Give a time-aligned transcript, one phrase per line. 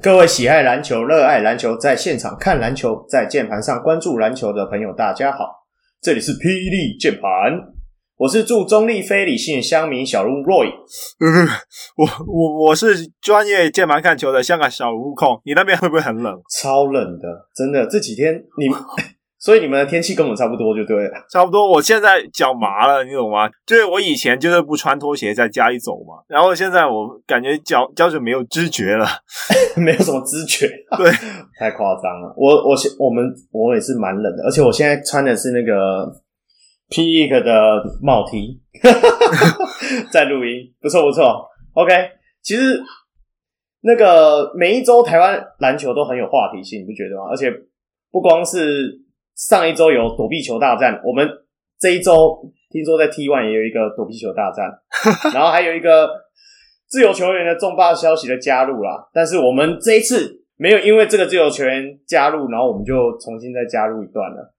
[0.00, 5.64] 各位喜爱篮球、热爱篮球，在现场看篮球，在键盘上关注篮球的朋友，大家好，
[6.00, 7.73] 这里是霹雳键盘，
[8.24, 10.68] 我是住中立非理性乡民小鹿 Roy，
[11.20, 11.46] 嗯，
[11.94, 16.34] 我我我是专业键盘看球的香港小悟空，你那边会不会很冷？
[16.48, 18.74] 超冷的，真的，这几天你。
[19.36, 21.70] 所以你们的天气跟我们差不多就对了，差不多。
[21.70, 23.46] 我现在脚麻了，你懂吗？
[23.66, 29.06] 就是我以前就是不穿拖鞋在家里走嘛，然后现在我感觉脚脚趾没有知觉了，
[29.76, 31.12] 没有什么知觉，对，
[31.60, 32.34] 太夸张了。
[32.38, 36.10] 我我现我们我也是蛮冷的，而且我现在穿的是那个
[36.94, 38.60] Peak 的帽 T，
[40.12, 41.48] 在录音，不错不错。
[41.72, 41.92] OK，
[42.40, 42.80] 其实
[43.80, 47.24] 那个每一周台湾篮球都很有话题性，你不觉得吗？
[47.30, 47.50] 而且
[48.12, 49.02] 不光是。
[49.36, 51.28] 上一周有躲避球大战，我们
[51.80, 54.70] 这一周听说在 T One 也有一个躲避球大战，
[55.34, 56.08] 然后还有一个
[56.86, 59.08] 自由球员的重磅消息的加入啦。
[59.12, 64.54] 但是我们这一次没有因为这个自由球员加入，然后我们就重新再加入一段了。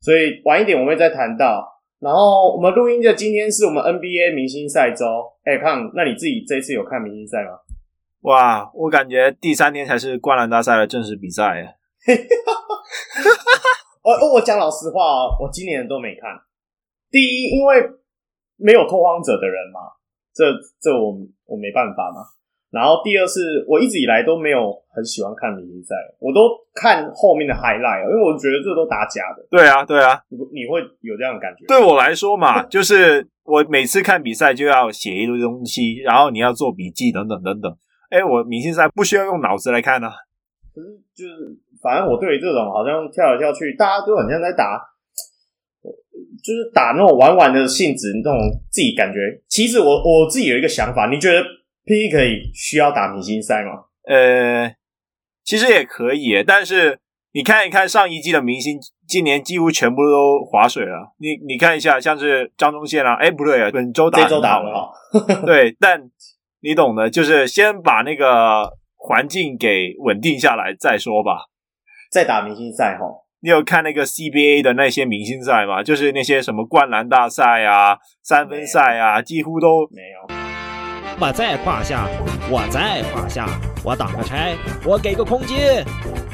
[0.00, 1.66] 所以晚一点我们会再谈到。
[2.00, 5.04] 然后我们录音的今天是我们 NBA 明星赛周。
[5.44, 7.60] 哎，胖，那你自己这一次有看明星赛吗？
[8.22, 11.76] 哇，我感觉第三天才是灌篮大赛的正式比赛。
[14.02, 16.30] 哦哦，我讲老实话哦，我今年都没看。
[17.10, 17.76] 第一，因为
[18.56, 19.80] 没有拓荒者的人嘛，
[20.32, 20.44] 这
[20.80, 21.12] 这我
[21.44, 22.24] 我没办法嘛。
[22.70, 29.46] 然后第二是，我一直以来都没有很喜欢看明星赛，我都看后面的 highlight，因为我觉得这都打假的。
[29.50, 31.66] 对啊，对啊，你你会有这样的感觉？
[31.66, 37.76] 对我来说嘛，就是我每次看比赛就要写一堆东西，然后你要做笔记等等等等。
[38.10, 40.14] 哎，我明星赛不需要用脑子来看呢、啊。
[40.74, 41.58] 可是就是。
[41.82, 44.76] 反正我对于这种好像跳来跳去，大家都很像在打，
[46.44, 48.38] 就是打那种玩玩的性质，那种
[48.70, 49.16] 自己感觉。
[49.48, 51.42] 其实我我自己有一个想法，你觉得
[51.90, 53.72] P 可以需要打明星赛吗？
[54.08, 54.72] 呃，
[55.42, 57.00] 其实也可以，但是
[57.32, 58.78] 你看一看上一季的明星，
[59.08, 61.12] 今年几乎全部都划水了。
[61.18, 64.92] 你你看一下，像是张忠宪啊，哎不对啊，本周打这周打很好，
[65.44, 66.00] 对，但
[66.60, 71.46] 你懂的，就是先把那个环境给稳定下来再说吧。
[72.12, 75.82] 再打明星赛齁，你有看那个 CBA 的那些明星赛吗？
[75.82, 80.39] 就是那些什么灌篮大赛啊、三分赛啊，几乎都没有。
[81.20, 82.08] 我在胯下，
[82.50, 83.46] 我在胯下，
[83.84, 85.84] 我挡个拆，我给个空间。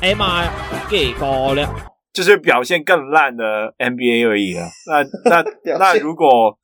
[0.01, 0.53] 哎妈呀，
[0.89, 1.69] 给高了，
[2.13, 4.69] 就是表现更烂的 NBA 而已啊。
[4.87, 5.45] 那那
[5.79, 6.57] 那如果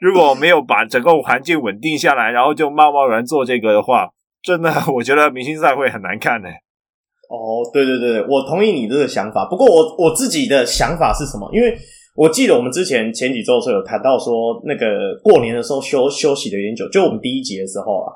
[0.00, 4.08] 如果没有把整个环境稳定下来，然后就贸贸然做这个的话，
[4.42, 6.48] 真的我觉得明星赛会很难看的。
[6.48, 9.46] 哦，对对对，我同意你这个想法。
[9.48, 11.48] 不过我我自己的想法是什么？
[11.52, 11.78] 因为
[12.20, 18.12] 我记得我们之前前几周的时候有谈到说，那个过年的时候休休息的有点久，就我们第一集的时候啊。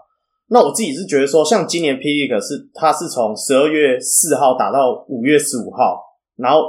[0.48, 6.02] 那我自己是觉得说，像今年 P.League 是它是从十二月四号打到五月十五号，
[6.36, 6.60] 然后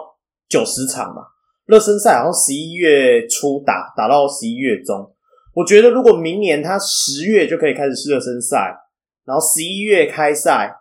[0.47, 1.23] 九十场嘛。
[1.65, 5.11] 热身赛好像十一月初打，打到十一月中。
[5.53, 8.73] 我觉得如果明年它十月就可以开始是热身赛，
[9.25, 10.73] 然后十一月开赛。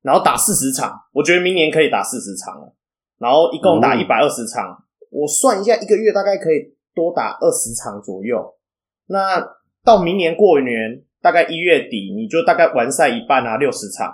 [0.00, 2.74] 然后打四十场，我觉得明年可以打四十场了。
[3.18, 8.42] 然后一共打一百二十场，嗯、我算一下，一个月大概可以多打二十场左右。
[9.06, 9.44] 那
[9.84, 14.12] 到明年过年，大概一月底，你就大概完赛一半啊，六十场。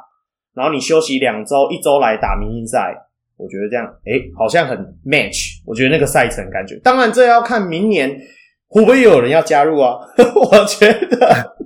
[0.54, 2.94] 然后你休息两周，一周来打明星赛，
[3.36, 5.60] 我觉得这样，诶，好像很 match。
[5.64, 8.20] 我觉得那个赛程感觉，当然这要看明年。
[8.68, 9.94] 会不会有人要加入啊？
[10.18, 11.56] 我觉得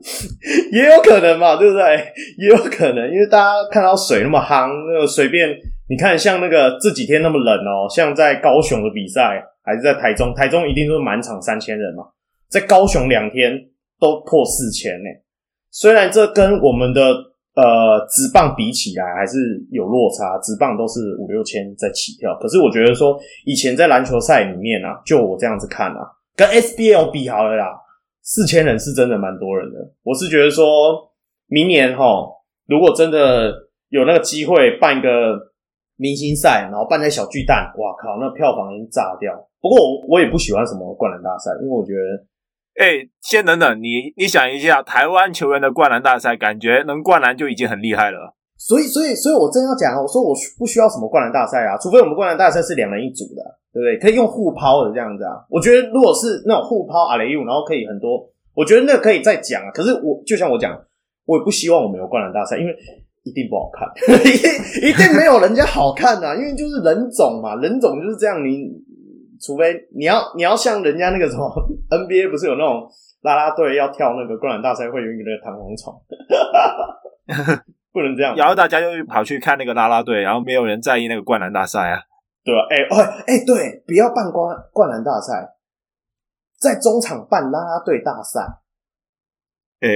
[0.70, 1.96] 也有可能嘛，对不对？
[2.36, 5.48] 也有可能，因为大家看到水那么夯，那个随便
[5.90, 12.04] 你看，像那个这几天那么冷哦，像在高雄的比赛，还是在台中，台中一定都是满场三千人嘛，
[12.48, 13.52] 在高雄两天
[13.98, 15.08] 都破四千呢。
[15.72, 17.12] 虽然这跟我们的
[17.56, 19.36] 呃职棒比起来还是
[19.72, 26.06] 有落差，职棒都是五六千在起跳，可是我觉得说以前在篮球赛里面啊，就我这样子看啊。
[26.36, 27.66] 跟 SBL 比好了啦，
[28.22, 29.78] 四千人是真的蛮多人的。
[30.04, 31.10] 我是觉得说，
[31.48, 32.04] 明年哈，
[32.68, 33.52] 如果真的
[33.88, 35.49] 有那个机会办个
[36.00, 39.36] 明星赛，然后办在小巨蛋，哇靠，那票房已经炸掉。
[39.60, 42.24] 不过我我也不喜欢什么灌篮大赛，因为我觉得，
[42.80, 48.34] 哎、欸，先等等，你你想一下，台湾球员的灌篮大赛，感觉能灌篮就已经很厉害了。
[48.56, 53.98] 所以，所以，所以我真要讲，我说我不需要什么灌篮大赛啊，除非我们灌篮大赛是两人一组的，对不对？
[53.98, 55.44] 可以用互抛的这样子啊。
[55.48, 59.70] 我觉得如果是那种互抛阿雷用，然后可以很多，我觉得那可以再讲啊。
[59.72, 60.78] 可是我就像我讲，
[61.24, 62.74] 我也不希望我们有灌篮大赛，因为
[63.22, 63.86] 一定不好看，
[64.24, 66.34] 一 定一定没有人家好看啊。
[66.34, 68.44] 因为就是人种嘛，人种就是这样。
[68.44, 68.70] 你
[69.40, 71.48] 除非你要你要像人家那个什么
[71.90, 72.88] NBA 不是有那种
[73.22, 75.96] 啦啦队要跳那个灌篮大赛会有一个弹簧床。
[77.92, 82.00] 不能这样，然后大家又跑去看那个啦啦队，然后没有人在意那个灌篮大赛啊，
[82.44, 82.60] 对吧？
[82.70, 85.56] 哎哎哎，对，不要办灌灌篮大赛，
[86.58, 88.40] 在中场办啦啦队大赛，
[89.80, 89.88] 哎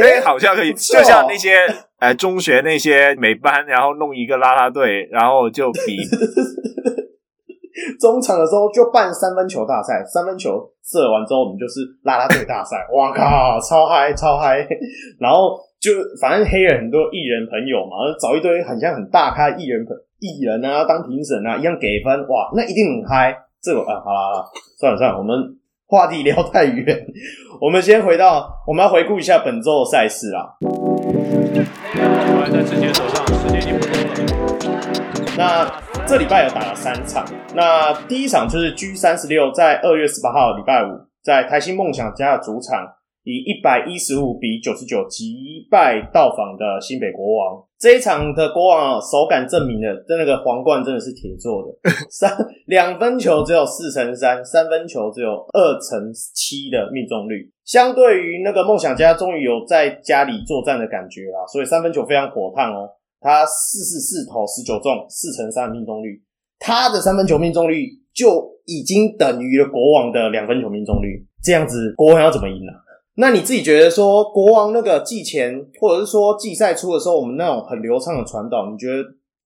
[0.00, 1.56] 哎，好像可以，就像那些
[1.98, 5.96] 哎中学那些美班，然后弄一个啦啦队，然后就比
[7.98, 14.66] 中场的时候就办三分球大赛，三分球射完之后，我们就是啦啦队大赛， 哇靠，超嗨超嗨，
[15.18, 15.58] 然后。
[15.82, 15.90] 就
[16.20, 19.90] 反正黑人很多艺人朋友嘛，找一堆很像很大咖艺人朋
[20.20, 23.36] 艺人啊当评审啊，一样给分哇，那一定很嗨。
[23.60, 24.46] 这个啊，好啦好啦，
[24.78, 25.34] 算了算了，我们
[25.92, 27.04] 话题聊太远，
[27.60, 30.56] 我们先回到我们要回顾一下本周的赛事啊。
[32.40, 34.08] 还在之前手上，时间已经不多了。
[35.36, 35.70] 那
[36.06, 42.88] 这礼拜有打了三场，那第一场就是 G 三十六，在二月十八号礼拜五，在台新梦想家的主场。
[43.24, 51.90] 以一百一十五比九十九击败到访的新北国王，这一场的国王手感证明了，这那个皇冠真的是铁做的。
[52.10, 52.36] 三
[52.66, 57.48] 两分球只有四成三，三分球只有二成七的命中率。
[57.64, 62.88] 相对于那个梦想家，终于有在家里作战的感觉啦，所以三分球非常火烫哦。
[63.20, 66.20] 他四十四投十九中，四成三命中率，
[66.58, 71.24] 他的三分球命中率就已经等于了国王的两分球命中率。
[71.40, 72.72] 这样子，国王要怎么赢呢？
[73.14, 79.04] 那你自己觉得说，国王那个季前或者是说季赛初的时候，我们那种很流畅的传导，你觉得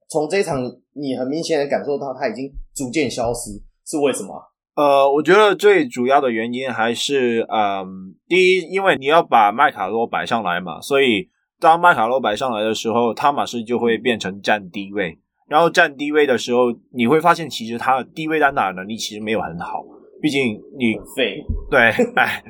[0.08, 0.62] 从这一场
[0.94, 3.50] 你很明显的感受到它已经逐渐消失，
[3.84, 4.40] 是为什么？
[4.76, 7.86] 呃，我觉得最主要的原因还是，嗯、呃，
[8.28, 11.28] 第一，因为你要把麦卡洛摆上来嘛，所以
[11.58, 19.82] 当麦卡洛摆上来的时候，汤马斯就会变成占低位，然后占低位的时候，你会发现其实他的低位单打能力其实没有很好，
[20.22, 21.80] 毕竟你废，对，
[22.14, 22.44] 哎。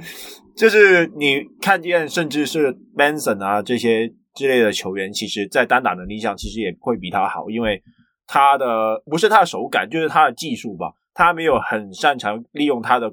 [0.57, 7.83] 就是你看见，甚至是 Benson 啊这些之类的球员，其实，在单打能力上，其实也会比他好，因为
[8.27, 13.13] 他的不是他的手感，就是他的技术吧，他没有很擅长利用他的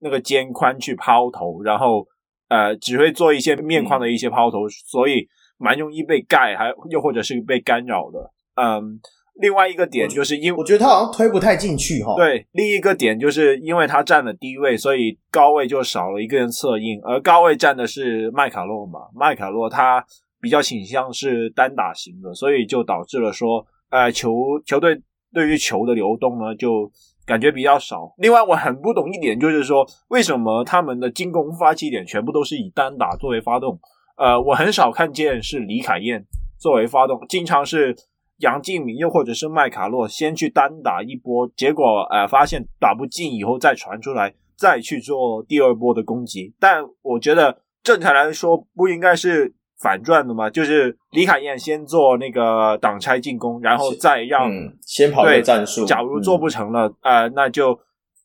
[0.00, 2.06] 那个肩宽去抛投，然后
[2.48, 5.28] 呃，只会做一些面框的一些抛投，所以
[5.58, 9.00] 蛮容易被盖，还又或者是被干扰的，嗯。
[9.40, 12.14] 另外一个点就是因为我觉得他好像推不太进去哈。
[12.14, 19.00] 对，另一个点就是因为他占了低位，所以高位就少了一个人策应，而高位站的是麦卡洛嘛。
[19.14, 20.04] 麦卡洛他
[20.42, 25.00] 比较倾向是单打型的，所以就导致了说，呃，球球队
[25.32, 26.90] 对于球的流动呢，就
[27.24, 28.12] 感觉比较少。
[28.18, 33.80] 另外，我很不懂一点就是说，为什么他们的进攻发起点全部都是以单打作为发动？
[34.18, 36.26] 呃，我很少看见是李凯燕
[36.58, 37.96] 作为发动，经常是。
[38.40, 46.54] 杨敬敏又或者是麦卡洛先去单打一波，结果呃发现打不进以后再传出来，再去做第二波的攻击。
[46.58, 50.50] 但我觉得正常来说不应该是反转的嘛？
[50.50, 55.84] 就是李凯燕先做那个挡拆进攻，然后再让、嗯、先跑对战术。
[55.86, 57.78] 假如做不成了，嗯、呃，那就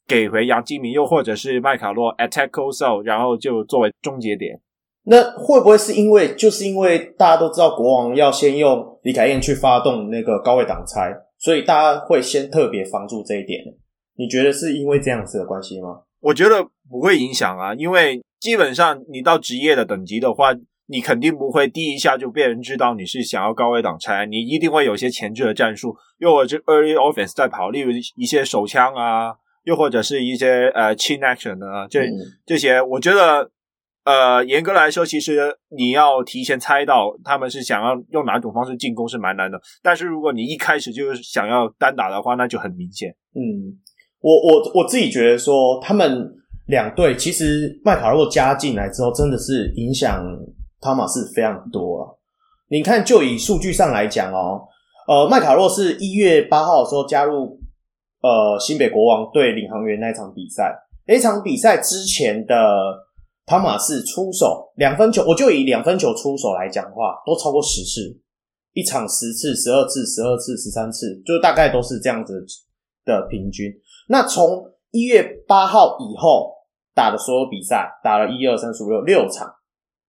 [0.07, 4.60] 给回杨敬敏又或者是麦卡洛 attack closeout，然后就作为终结点。
[5.08, 13.64] 那会不会是因为，就是因为大家都知道国王要先用李凯燕去发动那个高位挡拆，所以大家会先特别防住这一点？
[14.18, 16.02] 你觉得是因为这样子的关系吗？
[16.22, 20.56] 我觉得不会影响啊，因为基本上你到职业的等级的话，
[20.88, 29.36] 你肯定不会第一下就被人知道你是想要高位挡拆，你一定会有些前置的战术，又或者 early offense 在跑，例如一些手枪啊，
[29.66, 33.52] 又或者是一些呃 chain action 啊，这、嗯、这些，我觉得。
[34.06, 39.60] 呃，严格来说，其实你要提前猜到他们是想要用哪种方式进攻是蛮难的。
[39.82, 43.10] 但是如果你一开始就想要单打的话，那就很明显。
[43.34, 43.74] 嗯，
[44.22, 46.32] 我我我自己觉得说，他们
[46.68, 50.24] 两队其实麦卡洛加进来之后，真的是影响
[50.80, 52.20] 汤马斯非常多了。
[52.70, 54.62] 你看，就以数据上来讲哦，
[55.08, 57.60] 呃，麦卡洛是一月八号的时候加入
[58.22, 60.76] 呃新北国王对领航员那场比赛，
[61.08, 63.04] 那场比赛之前的。
[63.46, 68.20] 汤马士出手两分球，我就以两分球出手来讲话，都超过十次，
[68.74, 72.44] 一场十次、十二次、十二次、十三次，就大概都是这样子
[73.06, 73.72] 的平均。
[74.10, 76.54] 那从一月八号以后
[76.96, 79.48] 打的所有比赛，打了一二三四五六六场，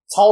[0.09, 0.31] 超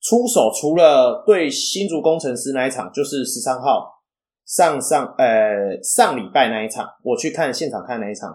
[0.00, 4.00] 出手除了对新竹工程师那一场，就是十三号
[4.46, 8.34] 上上呃上礼拜那一场，我去看现场看那一场。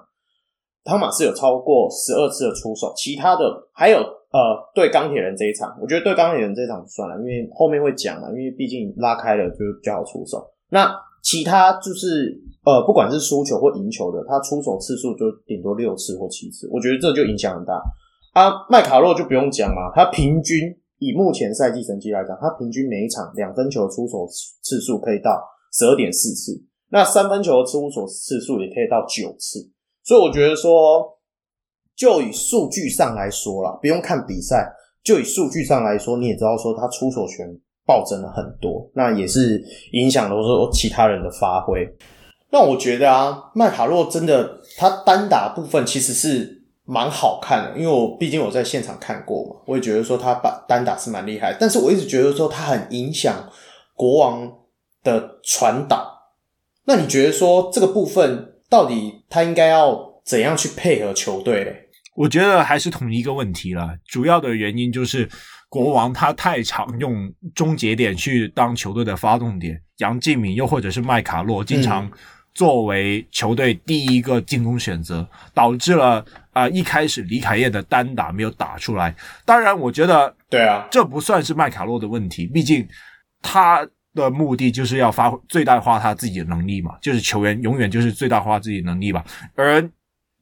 [0.84, 4.40] 汤马士有超过十二次的出手，其他的还有呃
[4.74, 10.44] 对钢铁人这一场，我觉得对钢铁人这一场算了，因为后面会讲了，因为毕竟拉开了就比较好出手。
[10.70, 12.36] 那其他就是
[12.66, 17.80] 呃不管是输球或赢球的，他出手次数就顶多六次或七次，我觉得这就影响很大。
[18.34, 20.58] 啊，麦卡洛就不用讲了，他平均
[20.98, 24.26] 以目前赛季成绩来讲，他平均每一场两分球出手
[24.64, 29.70] 次数可以到十二点四次，那三分球的出手次数也可以到九次。
[30.04, 31.18] 所以我觉得说，
[31.96, 34.68] 就以数据上来说啦，不用看比赛，
[35.04, 37.48] 就以数据上来说，你也知道说他出手权
[37.86, 41.88] 暴增了很多，那也是影响了说其他人的发挥。
[42.50, 53.48] 那我觉得啊，麦卡洛真的他单打部分其实是蛮好看的，因为我毕竟我在现场看过嘛，我也觉得说他把单打是蛮厉害，但是我一直觉得说他很影响
[53.96, 54.52] 国王
[55.04, 56.12] 的传导。
[56.86, 58.48] 那你觉得说这个部分？
[58.72, 61.90] 到底他应该要怎样去配合球队嘞？
[62.16, 63.98] 我觉得还是同一个问题了。
[64.08, 65.28] 主要的原因就是
[65.68, 72.10] 国王他太常用终结点去当球队的发动点，杨敬敏又或者是麦卡洛经常
[72.54, 79.14] 作为球队第一个进攻选择，嗯、导致了啊、呃、一开始李凯燕的单打没有打出来。
[79.46, 82.88] 当然，我觉得对啊，这不算是麦卡洛的问题，毕竟
[83.42, 83.86] 他。
[84.14, 89.24] 的目的就是要发挥最大化他自己的能力嘛，就是球员永远就是最大化自己能力吧。
[89.56, 89.90] 而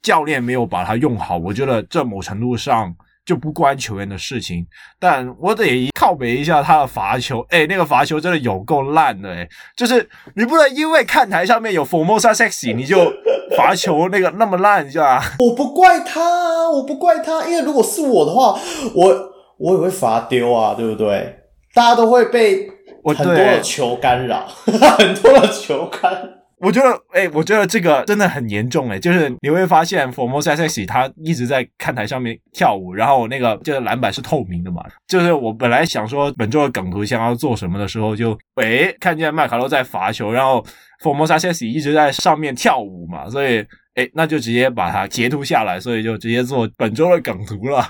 [0.01, 2.95] 教练没有把他用好，我觉得这某程度上
[3.25, 4.65] 就不关球员的事情。
[4.97, 13.11] 但我得靠北一下他的罚球，诶，那个罚球真的有够烂的，诶，就是你不能因为看台上面有 Formosa Sexy 你就
[13.57, 15.21] 罚球那个那么烂，是吧？
[15.39, 18.57] 我不怪他，我不怪他，因为如果是我的话，
[18.95, 21.35] 我我也会罚丢啊，对不对？
[21.75, 22.78] 大家都会被。
[23.03, 24.45] 我很多的球干扰，
[24.97, 26.35] 很多的球干。
[26.61, 34.83] 我觉得，哎、欸，我觉得这个真的很严重，哎，就是你会发现，Formosa Sexy 他一直在看台上面跳舞，然后那个就是篮板是透明的嘛。
[35.07, 40.61] 就是我本来想说本周的梗图想要做什么的时候，就哎看见麦卡洛在罚球，然后
[41.01, 43.65] Formosa Sexy 一直在上面跳舞嘛，所以
[43.95, 47.89] 哎，那就直接把它截图下来，所以就直接做本周的梗图了。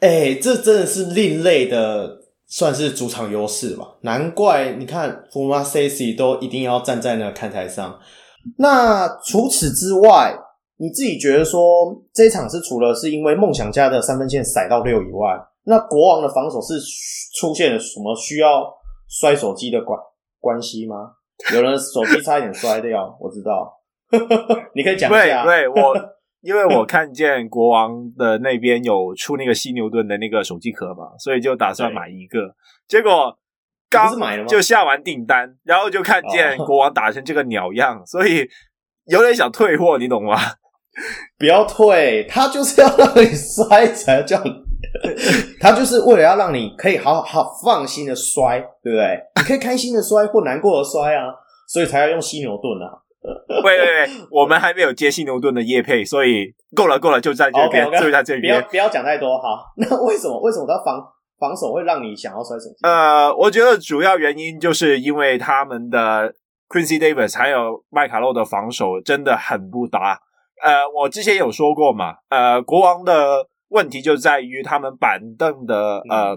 [0.00, 2.18] 哎，这真的是另类的。
[2.54, 7.98] 算是主场优势吧，难怪你看 Formosa Sexy 都一定要站在那看台上。
[8.58, 10.36] 那除此之外，
[10.76, 11.58] 你自己觉得说
[12.12, 15.30] 这一场是除了是因为梦想家的三分线塞到六以外，
[15.64, 16.74] 那国王的防守是
[17.38, 18.70] 出现了什么需要
[19.08, 19.98] 摔手机的关
[20.38, 21.12] 关系吗？
[21.54, 23.72] 有人手机差一点摔掉，我知道，
[24.76, 25.42] 你可以讲一下。
[25.42, 25.94] 对，对我。
[26.42, 32.54] 因为我看见国王的那边有出那个犀牛盾的那个手机壳嘛，所以就打算买一个。
[32.88, 33.38] 结果
[33.88, 38.48] 刚就下完订单，然后就看见国王打成这个鸟样，所以
[39.06, 40.36] 有点想退货，你懂吗？
[41.38, 44.42] 不要退，他就是要让你摔才叫，
[45.60, 49.20] 他就是为了要让你可以好好放心的摔，对不对？
[49.36, 51.32] 你可以开心的摔或难过的摔啊，
[51.68, 52.98] 所以才要用犀牛盾啊。
[53.64, 58.00] 喂喂喂，我们还没有接新牛顿的叶配，所以够了够了，就在这边，okay, okay.
[58.00, 59.64] 就在这边，不要不要讲太多哈。
[59.78, 61.00] 那为什么为什么他防
[61.38, 62.78] 防守会让你想要摔手机？
[62.82, 66.34] 呃，我觉得主要原因就是因为他们的
[66.68, 70.20] Quincy Davis 还有麦卡洛的防守真的很不搭。
[70.64, 76.36] 呃，我之前有说过嘛，呃，国王的问题就在于他们板凳的呃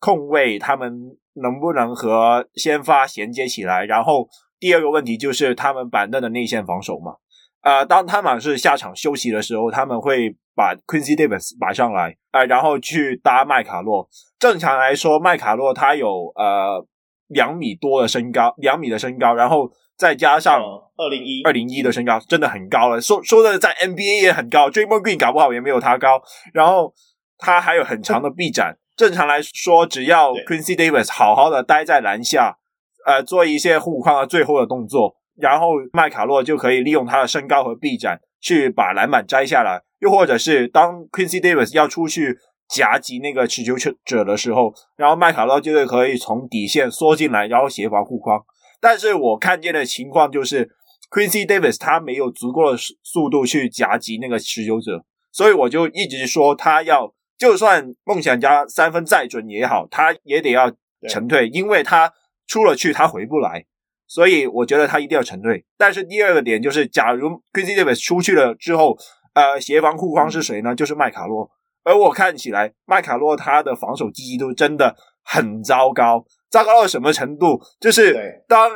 [0.00, 0.92] 控卫，他们
[1.34, 4.26] 能不能和先发衔接起来，然后。
[4.58, 7.16] 第二个问题就是他们板凳的内线防守嘛，
[7.62, 14.08] 呃，当他们是下场休息的时候，他们会把 Quincy Davis 摆上来，呃，然后去搭麦卡洛。
[14.38, 16.86] 正常来说，麦卡洛他有呃
[17.28, 20.62] 两米多的身高，两米的身高，然后再加上
[20.96, 23.00] 二零一二零一的身高，真的很高了。
[23.00, 26.22] 说说的在 NBA 也很高，Draymond Green 搞不好也没有他高。
[26.54, 26.94] 然后
[27.36, 28.78] 他还有很长的臂展。
[28.96, 32.58] 正常来说，只要 Quincy Davis 好好的待在篮下。
[33.06, 42.36] 呃，做一些护框的最后的动作，然后麦卡洛就可以利用他的身高和臂展去把篮板摘下来，又或者是当 Quincy Davis 要出去
[42.68, 48.42] 夹击那个持球者的时候，然后麦卡洛就是可以从底线缩进来，然后协防护框。
[48.80, 50.68] 但是我看见的情况就是
[51.08, 60.72] Quincy Davis 他没有足够的速度去夹击那个持球者，所以我就一直说他要就算梦想家三分再准也好，他也得要
[61.08, 62.12] 沉退，因为他
[62.46, 63.64] 出了去他回不来，
[64.06, 65.64] 所以我觉得他一定要沉退。
[65.76, 68.96] 但是第二个点就是，假如 Quincy Davis 出去了之后，
[69.34, 70.74] 呃，协防护框是谁呢？
[70.74, 71.50] 就是麦卡洛。
[71.84, 77.60] 而我看起来，麦卡洛他的防守积极度真的很糟糕，糟糕到什么程度？
[77.80, 78.70] 就是当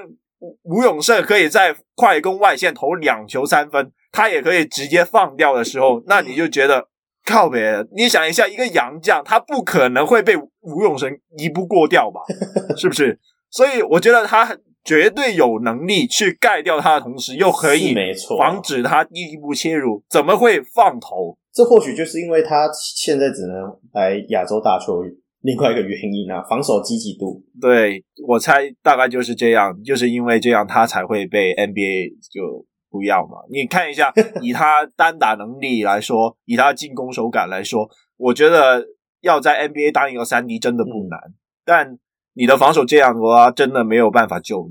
[0.62, 6.88] 吴永胜可以在快攻外线投两球三分，他也可以直接放掉的时候，那你就觉得
[7.24, 7.84] 靠北。
[7.96, 12.20] 你想一下，一个洋将，他不可能会被吴永胜一步过掉吧？
[12.76, 13.18] 是不是？
[13.50, 17.94] 所以我觉得他绝对有能力去盖掉他的同时，又可以
[18.38, 21.36] 防止他第一步切入，怎么会放投？
[21.52, 25.02] 这或许就是因为他现在只能来亚洲大球，
[25.42, 27.42] 另外一个原因啊，防守积极度。
[27.60, 33.38] 对，我猜大概就是这样，就是因为这样他才会被 NBA 就不要嘛。
[33.50, 38.86] 你看一下， 以他单打能力来说，以他进攻手感来说，我觉得
[39.20, 41.18] 要在 NBA 当一个三 D 真的不难。
[41.18, 41.98] 嗯、但
[42.40, 44.66] 你的防守这样的话，真的没有办法救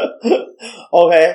[0.90, 1.34] OK。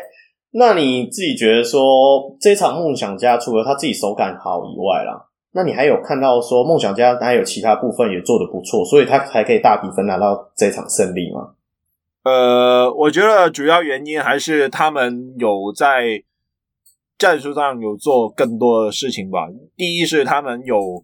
[0.58, 11.52] 那你自己觉得说，这场梦想家除了他自己手感好以外啦，那你还有看到说梦想家还有其他部分也做得不错，所以他才可以大比分拿到这场胜利吗？
[12.24, 16.24] 呃，我觉得主要原因还是他们有在
[17.20, 19.48] 战术上有做更多的事情吧。
[19.76, 21.04] 第一是他们有，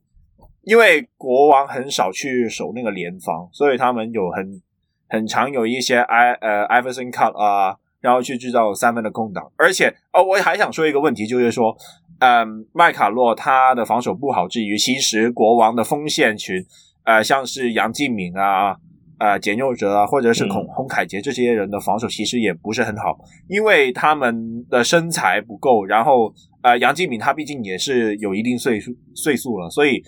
[0.64, 4.62] 因为国王很少去守那个联防，所以他们有很
[5.08, 7.78] 很常有一些埃呃 Iverson cut 啊。
[8.02, 11.78] 然后去制造三分的空档，而且哦，我还想说一个问题，就是说，
[12.18, 16.66] 嗯，麦卡洛他的防守不好之余，其实国王的锋线群，
[17.04, 18.76] 呃，像是杨敬敏啊、
[19.20, 30.02] 呃，简佑哲啊，或者是孔孔凯杰这些人的防守其实也不是很好，因为他们的身材不够，然后呃，杨敬敏他毕竟也是有一定岁数岁数了，所以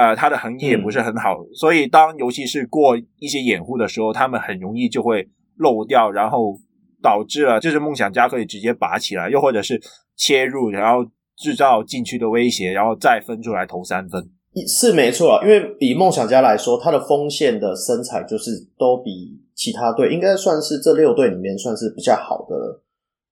[0.00, 5.28] 呃，他的横移也不是很好，嗯、所以当尤其是过一些掩护的时候，他们很容易就会
[5.58, 6.58] 漏掉，然后。
[7.02, 9.80] 导致了就是梦想家可以直接拔起来，又或者是
[10.18, 11.02] 切入，然后
[11.34, 14.22] 制造禁区的威胁，然后再分出来投三分。
[14.68, 22.82] 是没错啊，因为比梦想家来说，他的锋线的身材就是都比其他队应该算是这六队里面算是比较好的了。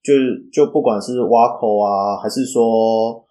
[0.02, 3.22] 就是就不管是挖口啊，还是说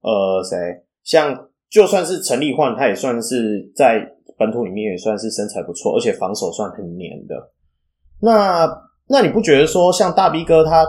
[0.00, 4.00] 呃谁，像就算是陈立焕，他也算是在
[4.38, 7.34] 本土里面也算是身材不错，而且防守算很黏的。
[8.20, 8.68] 那
[9.08, 10.86] 那你不觉得说，像大 B 哥他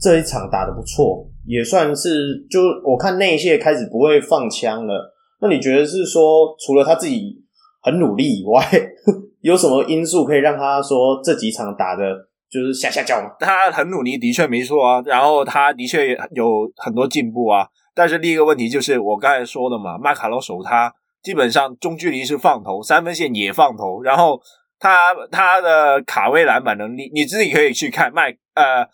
[0.00, 5.14] 这一场打得不错，也算是就我看内线开始不会放枪了。
[5.40, 7.42] 那你觉得是说，除了他自己
[7.82, 8.66] 很努力以外，
[9.40, 12.02] 有什么因素可以让他说这几场打的
[12.50, 13.30] 就是下下叫吗？
[13.40, 15.02] 他很努力，的确没错啊。
[15.06, 17.66] 然后他的确有很多进步啊。
[17.94, 24.40] 但是另一个问题就是我刚才说的嘛，麦卡洛守他基本上中距离是放投，三分线也放投，然后。
[24.76, 28.86] 他他的卡位篮板能力，你自己可以去看麦呃，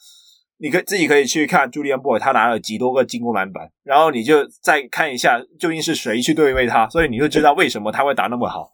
[0.58, 8.70] 你可自己可以去看朱利安·波尔他拿了几多个进攻篮板，然后你就再看一下究竟是谁去对位他，所以你就知道为什么他会打那么好。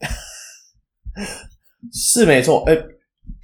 [1.91, 2.77] 是没错，诶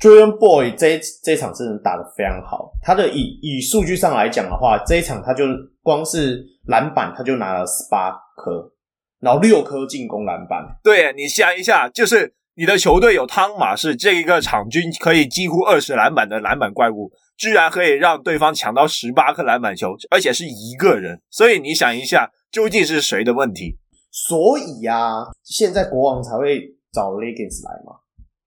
[0.01, 2.73] ，Julian Boy 这这场真的打得非常好。
[2.83, 5.45] 他的以以数据上来讲的话，这一场他就
[5.83, 8.73] 光是篮板他就拿了十八颗，
[9.21, 10.65] 然后六颗进攻篮板。
[10.83, 12.35] 对，你想一下，就是。
[12.55, 21.19] 你的球队有汤马士这一个场均可以几乎二十篮板的篮板怪物，居然可以让对方抢到十八颗篮板球，而且是一个人。
[21.31, 23.79] 所以你想一下，究竟是谁的问题？
[24.11, 26.61] 所以呀、啊，现在国王才会
[26.93, 27.97] 找 Legends 来嘛，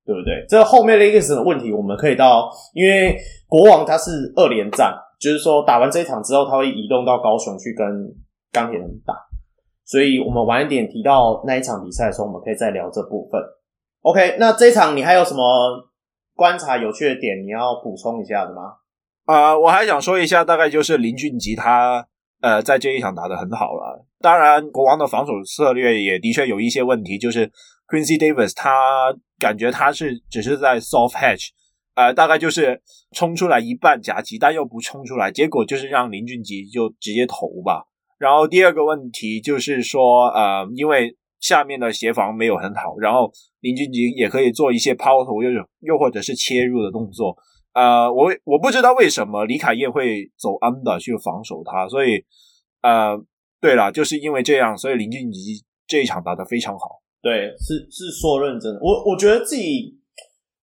[0.06, 0.46] 对不对？
[0.48, 7.86] 这后面 Legends 的问题，我们可以到，因为国王他是二连战，就是说打完这一场之后，他会移动到高雄去跟
[8.52, 9.15] 钢铁人打。
[9.84, 13.41] 所以我们晚一点提到那一场比赛的时候，我们可以再聊这部分。
[14.02, 15.44] OK，那这一场你还有什么
[16.36, 18.74] 观察有趣的点你要补充一下的吗？
[19.26, 22.08] 啊、我还想说一下，大概就是林俊吉他
[22.41, 24.06] 呃在这一场打得很好了。
[24.20, 27.48] 当然，国王的防守策略也的确有一些问题，就是
[27.88, 31.50] Quincy Davis 他感觉他是只是在 soft hatch，
[31.95, 37.86] 呃，大概就是冲出来一半夹击，但又不冲出来，结果就是让林俊杰就直接投吧。
[38.17, 45.50] 然后第二个问题就是说，呃，因为下面的协防没有很好，然后林俊杰也可以做一些抛投，又
[45.82, 47.36] 又或者是切入的动作。
[47.74, 52.24] 呃，我我不知道为什么李凯燕会走 under 去防守他，所以
[52.82, 53.21] 呃，
[53.60, 55.39] 对了，就是因为这样，所以林俊杰
[55.86, 57.02] 这一场打得非常好。
[57.26, 59.98] 对，是是说认真的，我我觉得自己，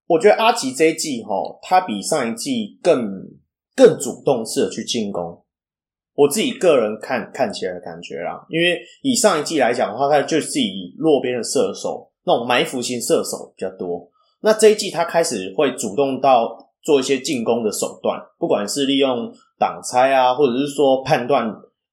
[0.07, 3.21] 我觉得阿吉这一季哈，他比上一季更
[3.75, 5.43] 更主动式的去进攻。
[6.15, 14.09] 我自己个人看看起来的感觉啦，因为以上一季来讲的话，他就是以落边的射手那种埋伏型射手比较多。
[14.39, 21.45] 那这一季他开始会主动到做一些进攻的手段，不管是利用挡拆啊，或者是说判断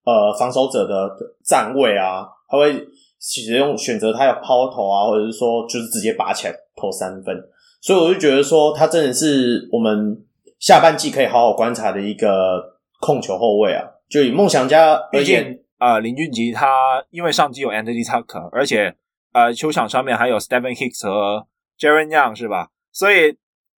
[0.05, 1.11] 呃防守者的
[1.45, 2.87] 站位啊，他会
[3.21, 7.37] 使用选择他要抛投啊，或者是说就是直接拔起来投三分。
[7.83, 10.17] 所以我就觉得说，他真的是我们
[10.59, 13.85] 下半季可以好好观察的一个控球后卫啊。
[14.09, 16.67] 就以梦想家而言，呃，林俊杰他
[17.11, 18.95] 因为上季有 Anthony Tucker，而且
[19.33, 21.47] 呃，球场上面还有 Stephen Hicks 和
[21.79, 22.71] Jaren Young 是吧？
[22.93, 23.37] 所以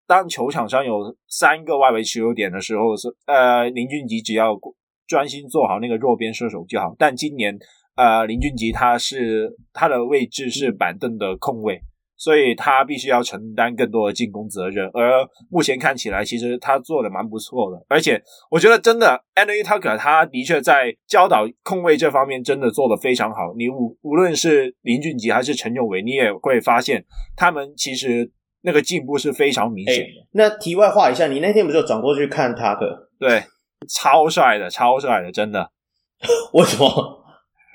[0.07, 4.57] 当球场上有三个外围持有点的时候，是呃，林俊杰只要
[5.05, 6.95] 专心做好那个弱边射手就好。
[6.97, 7.59] 但今年
[7.95, 11.81] 呃，林俊杰他是他的位置是板凳的控卫。
[12.17, 17.83] 所以他必须要承担更多的进攻责任，而目前看起来，其实他做的蛮不错的。
[17.89, 23.55] 而且我觉得，真的，Anthony Tucker 他的确在教导控卫这方面真的做的非常好。
[23.57, 27.03] 你无无论是林俊杰还是陈永伟，你也会发现
[27.35, 30.03] 他们其实那个进步是非常明显的。
[30.03, 33.07] 欸，那题外话一下，你那天不是有转过去看 Tucker？
[33.17, 33.41] 对，
[33.89, 35.71] 超帅的，超帅的，真的。
[36.53, 37.20] 为什么？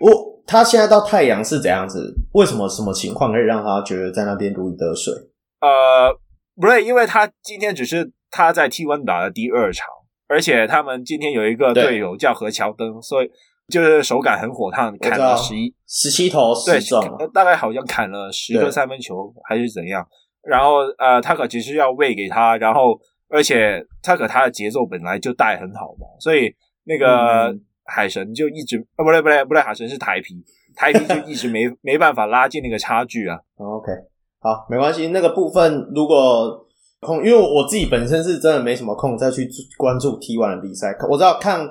[0.01, 0.37] 我。
[0.49, 2.15] 他现在到太阳是怎样子？
[2.35, 5.13] 为什么什么情况可以让他觉得在那边如鱼得水？
[5.61, 6.17] 呃，
[6.55, 9.89] 不对，因为他今天只是他在 T1 打的第二场，
[10.29, 13.31] 而且他们今天有一个队友叫何乔登，所以
[13.69, 17.03] 就是手感很火烫，砍了十一十七投十中，
[17.35, 20.07] 大概好像砍了十个三分球还是怎样。
[20.45, 22.97] 然后呃，他可只是要喂给他，然后
[23.29, 26.55] 而且他可他的节奏本来就带很好嘛，所以
[26.85, 27.49] 那个。
[27.49, 30.35] 嗯海神就一直啊，不对不对不对，海神是台皮，
[30.75, 33.39] 台皮就一直没 没办法拉近那个差距啊。
[33.57, 33.93] OK，
[34.41, 35.09] 好，没关系。
[35.09, 36.67] 那个部分如果
[37.01, 41.67] 空，因为我自己本身是真的没什么空再去关注 T1 的比赛，我知道看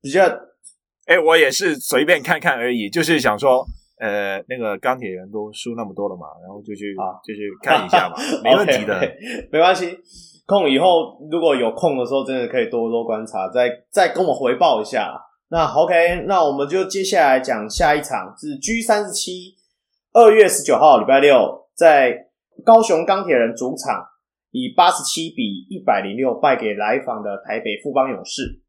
[0.00, 0.24] 比较，
[1.06, 3.64] 哎，我也是随便看看而已，就是想说，
[4.00, 9.14] 呃，那个钢铁人都输那么多了嘛，然后就去啊，就去看一下嘛， 没问题的 okay,
[9.52, 9.96] 没关系。
[10.44, 15.14] 空以后如果有空的时候，真的可以多多观察，再再跟我回报一下。
[15.52, 19.54] 那 OK，那我们就接下来讲下一场是 G 三十七，
[20.14, 22.30] 二月十九号礼拜六，在
[22.64, 24.02] 高雄钢铁人主场
[24.50, 28.62] 以八十七比一百零六败给来访的台北富邦勇士。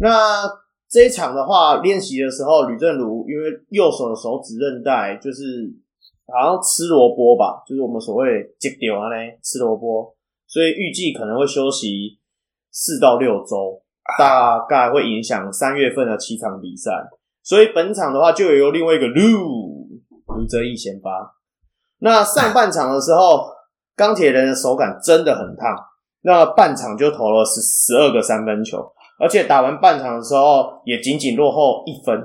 [0.00, 0.42] 那
[0.90, 5.72] 这一场的话，练习的时候吕政儒因为右手的手指韧带就是
[6.26, 10.12] 好像吃萝卜吧，就是我们所谓的截掉啊嘞，吃萝卜，
[10.48, 12.18] 所以预计可能会休息
[12.72, 13.80] 四到六周。
[14.18, 16.90] 大概会影响三月份的七场比赛，
[17.42, 19.88] 所以本场的话就由另外一个卢
[20.26, 21.34] 卢哲义先发。
[21.98, 23.48] 那上半场的时候，
[23.96, 25.74] 钢铁人的手感真的很烫，
[26.22, 32.22] 那半场就投了十十二个三分球，而且打完半场的时候也仅仅落后一分。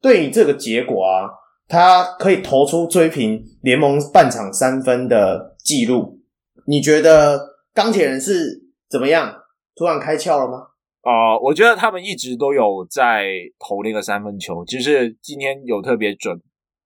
[0.00, 1.28] 对于这个结果啊，
[1.68, 6.20] 他可以投出追平联盟半场三分的记录。
[6.66, 9.34] 你觉得钢铁人是怎么样？
[9.74, 10.68] 突然开窍了吗？
[11.02, 16.38] 啊、我觉得他们一直都有在投那个三分球，只是今天有特别准。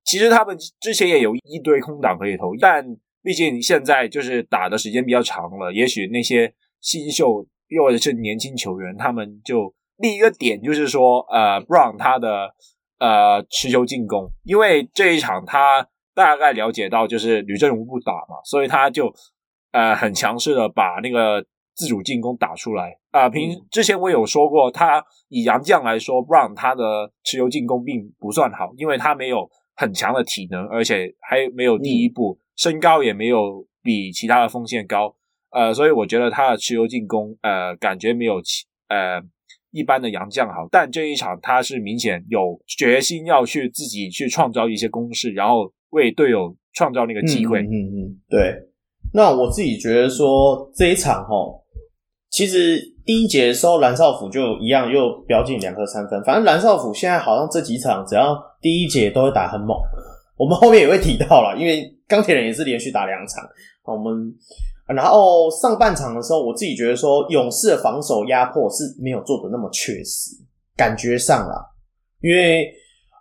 [0.04, 2.84] 其实他们之前也有一堆空档可以投，但
[3.22, 12.54] 毕竟现在就是打的时间比较长了，也许那些新秀又或者是年轻球员，他们就另一个点就是说，呃，Brown 他的
[13.00, 19.12] 呃持球进攻，因为这一场他大概了解到就是吕政儒不打嘛，所以他就
[19.72, 21.44] 呃很强势的把那个。
[21.74, 23.28] 自主进攻打出来啊！
[23.28, 35.16] 平、呃、之前我有说过，他以杨将来说，Brown 他的持球进攻并不算好，因为他没有很强的体能，而且还没有第一步，身高也没有比其他的锋线高，
[35.50, 39.20] 呃，所以我觉得他的持球进攻，呃，感觉没有其呃
[39.72, 40.68] 一般的洋将好。
[40.70, 47.62] 但这一场他是明显有决心要去自己去创造一些攻势，然后为队友创造那个机会。
[47.62, 48.54] 嗯嗯，嗯，对。
[49.12, 51.63] 那我自己觉得说这一场齁。
[52.34, 56.20] 其实第一节的时候，蓝少辅就一样又飙进两颗三分。
[56.24, 59.76] 反正蓝少辅现在好像这几场只要第一节都会打很猛。
[60.36, 63.44] 我们后面也会提到啦，因为钢铁人也是连续打两场。
[63.84, 64.34] 我们
[64.88, 70.32] 然后上半场的时候，我自己觉得说勇士的防守压迫是没有做的那么确实，
[70.76, 71.54] 感觉上啦，
[72.20, 72.68] 因为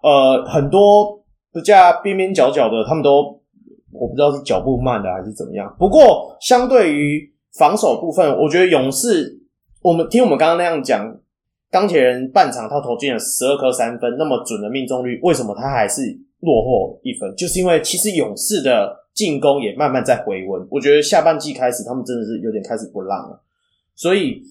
[0.02, 3.39] 呃很多不加边边角角的，他们都
[3.91, 5.71] 我不知道是脚步慢的还是怎么样。
[5.78, 9.39] 不过相对于防守部分，我觉得勇士，
[9.82, 11.20] 我们听我们刚刚那样讲，
[11.70, 16.02] 钢铁人半场他投进了十二颗三分，那么准的命中率，为什么他还是
[16.39, 17.34] 落后一分？
[17.36, 20.68] 就是因为其实勇士的进攻也慢慢在回温。
[20.72, 23.42] 我觉得下半季开始，他们真的是有点开始不浪了，
[23.96, 24.42] 所以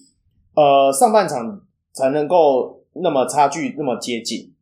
[0.55, 1.61] 呃，上半场
[1.91, 4.53] 才能够那么差距那么接近。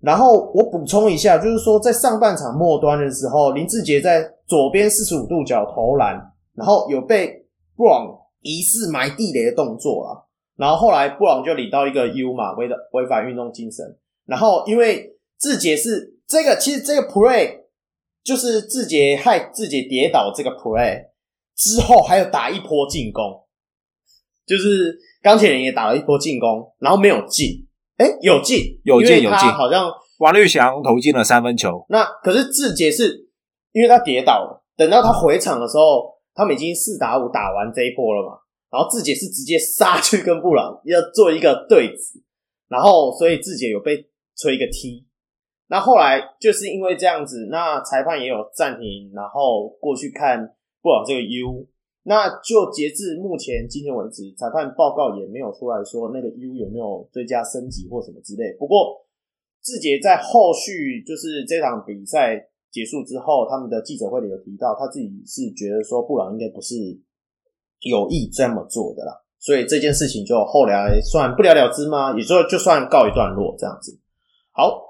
[0.00, 7.45] 然后我补充一下，就是说在上半场末端的时候，林志杰在左边四十五度角投篮，然后有被
[7.76, 8.08] 布朗
[8.40, 10.26] 疑似埋地雷的动作啊。
[10.56, 13.84] 然后后来布朗就领到一个 U 嘛，违的违反运动精神。
[14.24, 17.60] 然后因为志杰是这个，其实这个 play
[18.24, 21.08] 就是志杰害志杰跌倒这个 play
[21.54, 23.44] 之后，还有打一波进攻，
[24.46, 27.66] 就是钢铁人也打了一波进攻，然后没有进。
[27.98, 31.84] 哎，有进，有进，有进，好像王律翔投进了三分球。
[31.88, 33.28] 那可是志杰是
[33.72, 38.38] 因为他跌倒了，等到他回场的时候，他们已经四打五打完这一波了嘛。
[38.70, 42.22] 然后志杰是直接杀去跟布朗 要做一个对子，
[42.68, 45.06] 然后所以志杰有被吹一个 T。
[45.68, 51.66] 那后来就是因为这样子，那裁判也有暂停，然后过去看布朗这个 U。
[52.08, 58.52] 那就截至目前今天为止，裁判报告也没有出来说那个 U 有没有追加升级或什么之类。
[58.58, 59.04] 不过
[59.60, 66.74] 志杰在后续就是这场比赛结束之后，他们的记者会里有提到，他自己是觉得说布朗应该不是
[67.80, 72.12] 有意这么做的啦，所以这件事情就后来算不了了之吗？
[72.12, 73.98] 也就就算告一段落这样子。
[74.52, 74.82] 好，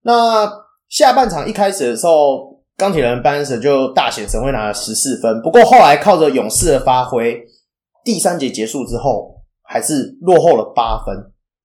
[0.00, 0.50] 那
[0.88, 2.48] 下半场一开始的时候。
[2.80, 5.42] 钢铁人班神就大显神威，拿了十四分。
[5.42, 7.38] 不过后来靠着勇士的发挥，
[8.02, 11.14] 第三节结束之后还是落后了八分。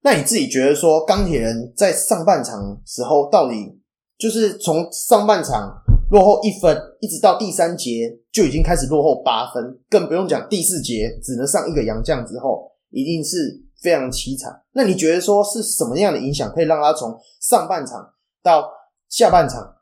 [0.04, 3.80] 那你自己觉得说，钢铁人在上半场时候到底
[4.18, 14.64] 就是从上半场落后一分，一直到第三节就已经开始落后八分，更不用讲第四节只能上一个洋将之后，一定是非常凄惨。
[14.74, 18.70] 那你觉得说是什么样的影响可以让他从上半场到
[19.10, 19.74] 下半场？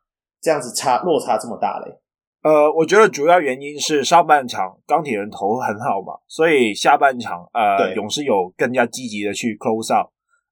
[0.42, 2.02] 这样子差落差这么大嘞？
[2.44, 10.10] 呃，我觉得主要原因是上半场钢铁人投很好嘛，所以下半场呃勇士有更加积极的去 close out。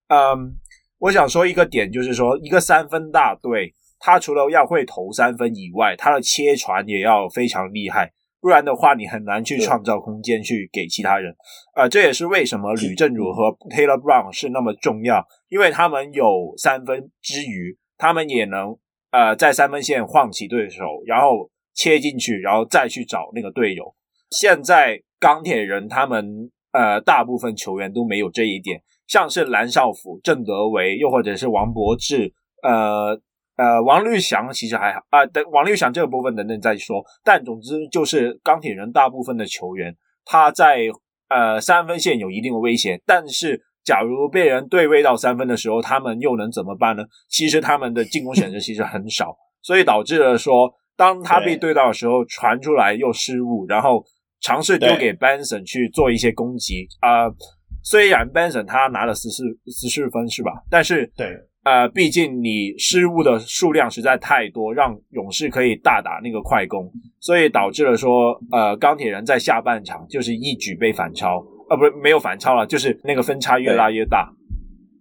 [0.07, 0.55] 嗯，
[1.01, 11.35] 我想说一个点就是说，一个三分大队，他除了要会投三分以外，他的切传也要非常厉害，不然的话你很难去创造空间去给其他人。
[11.75, 18.77] 呃，这也是为什么吕正儒和 Taylor Brown 是那么重要，因为他们有三分之余，他们也能。
[19.11, 23.93] 呃，在三分线晃起对手，然后切进去，然后再去找那个队友。
[24.29, 33.19] 现在钢铁人他们呃，大部分球员都没有这一点，像是蓝少辅、郑德维，又或者是王柏志，呃
[33.57, 35.25] 呃，王律翔其实还好啊。
[35.25, 37.03] 等、呃、王律翔这个部分等等再说。
[37.21, 39.93] 但总之就是钢铁人大部分的球员，
[40.23, 40.87] 他在
[41.27, 43.61] 呃三分线有一定的威胁，但是。
[43.83, 47.03] 假如被人对位到三分的时候，他们又能怎么办呢？
[47.27, 54.05] 其实他们的进攻选择其实很少，所以导致了说，当他被对到的时候，传出来又失误，然后
[54.39, 57.35] 尝试丢给 Benson 去做一些攻击啊、呃。
[57.83, 60.51] 虽然 Benson 他拿了十四十四分是吧？
[60.69, 61.27] 但是对，
[61.63, 71.43] 呃，毕竟你失误的数量实在太多，让勇士可以大打那个快攻，所以导致了说，呃，钢铁人在下半场就是一举被反超。
[71.69, 74.29] 啊，不是没有反超了，就是那个分差越拉越大。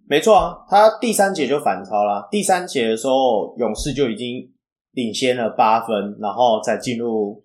[0.07, 2.27] 没错啊，他第三节就反超了。
[2.31, 4.49] 第三节的时候，勇士就已经
[4.93, 7.43] 领先了八分，然后再进入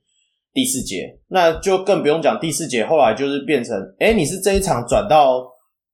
[0.56, 5.46] 第四节，那就更不用讲第四节后来就是变成，哎，你是这一场转到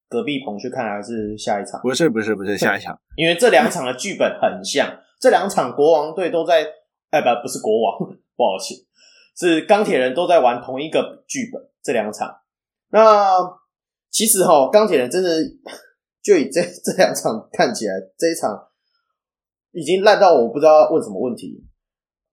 [0.08, 1.80] 隔壁棚去看，还是下一场？
[1.82, 6.64] 不是，不是，不是下一场，因为这两场的剧本很像，这两场国王队都在，
[7.10, 7.98] 哎，不，不是国王，
[8.36, 8.86] 不好意思，
[9.36, 12.32] 是钢铁人都在玩同一个剧本，这两场。
[12.90, 13.32] 那
[14.12, 15.28] 其实哈，钢铁人真的
[16.22, 18.68] 就以这这两场看起来，这一场
[19.72, 21.66] 已经烂到我不知道问什么问题。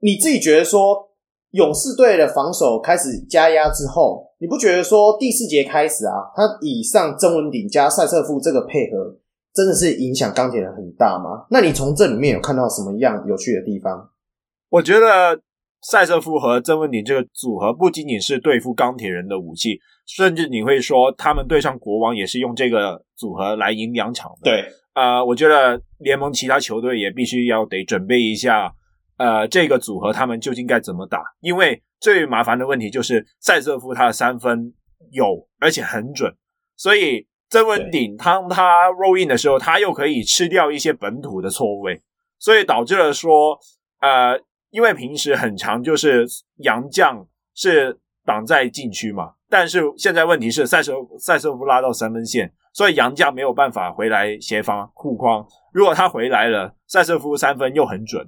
[0.02, 1.09] 你自己觉得说，
[1.52, 9.18] 勇士队的防守开始加压之后，你不觉得说第四节开始啊，他以上曾文鼎加赛瑟夫这个配合，
[9.54, 11.46] 真的是影响钢铁人很大吗？
[11.50, 14.10] 那你从这里面有看到什么样有趣的地方？
[14.70, 15.42] 我觉得。
[15.82, 24.52] 赛瑟夫和曾文鼎这个组合不仅仅是对付钢铁人的武器，甚至你会说他们对上国王也是用这个组合来赢两场的。
[24.52, 28.74] 对，呃，我觉得联盟其他球队也必须要得准备一下，
[29.20, 31.22] 呃，这个组合他们究竟该怎么打？
[31.42, 34.74] 因为最麻烦的问题就是塞瑟夫他的三分
[35.12, 36.36] 有，而且很准，
[36.76, 42.02] 所以曾文鼎当他 roll in 的时候，他又可以吃掉一些本土的错位，
[42.40, 43.60] 所以导致了说，
[44.02, 44.42] 呃。
[44.72, 46.28] 因为平时很常就是
[46.58, 55.44] 杨将是挡在禁区嘛，但是现在问题是赛瑟赛瑟夫拉到三分线，所以杨将没有办法回来协防护框。
[55.74, 58.24] 如果他回来了，塞瑟夫三分又很准，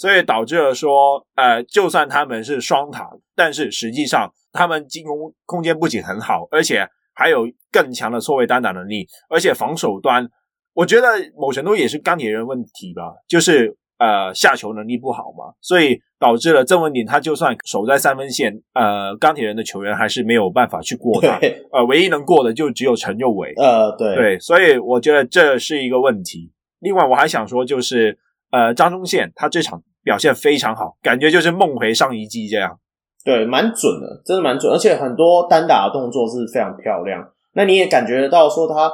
[0.00, 10.26] 所以导致了说，呃，就算他们是双塔，但是实际上他们进攻空间不仅很好，而且还有更强的错位单打能力，而且防守端
[10.72, 21.38] 我觉得某程度也是钢铁人问题吧，就是呃下球能力不好嘛，所以导致了郑文鼎他就算守在三分线，呃钢铁人的球员还是没有办法去过他，
[21.72, 24.16] 呃唯一能过的就只有陈佑伟，呃对。
[24.16, 26.50] 对，所以我觉得这是一个问题。
[26.78, 28.18] 另外我还想说就是
[28.50, 32.78] 呃张忠宪他这场表现非常好，感觉就是梦回上一季这样，
[33.24, 37.22] 对，蛮准的，真的蛮准，而且很多单打的动作是非常漂亮。
[37.54, 38.90] 那你也感觉得到说他。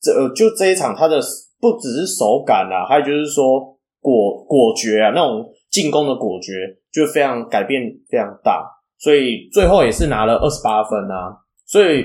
[0.00, 1.18] 这，就这一场，他的
[1.60, 3.58] 不只是手感啊，还有就是说
[4.00, 6.52] 果果决啊，那种进攻的果决
[6.92, 8.64] 就非常改变非常大，
[8.96, 11.34] 所以最后也是拿了二十八分啊。
[11.66, 12.04] 所以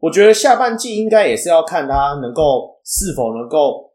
[0.00, 3.90] 我觉得下半季应该也是要看他能够是否能够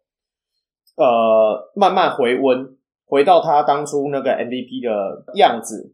[0.96, 2.75] 呃慢慢回温，
[3.06, 5.94] 回到他当初那个 MVP 的样子，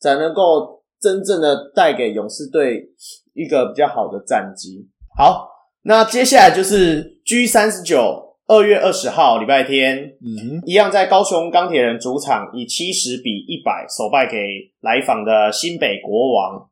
[0.00, 2.90] 才能够真正的带给勇士队
[3.34, 4.88] 一个比较好的战绩。
[5.16, 5.56] 好。
[5.82, 14.36] 那接下来就是 G 三十九，二月二十号礼拜天，嗯，一样在高雄钢铁人主场以七十比一百首败给
[14.80, 16.68] 来访的新北国王。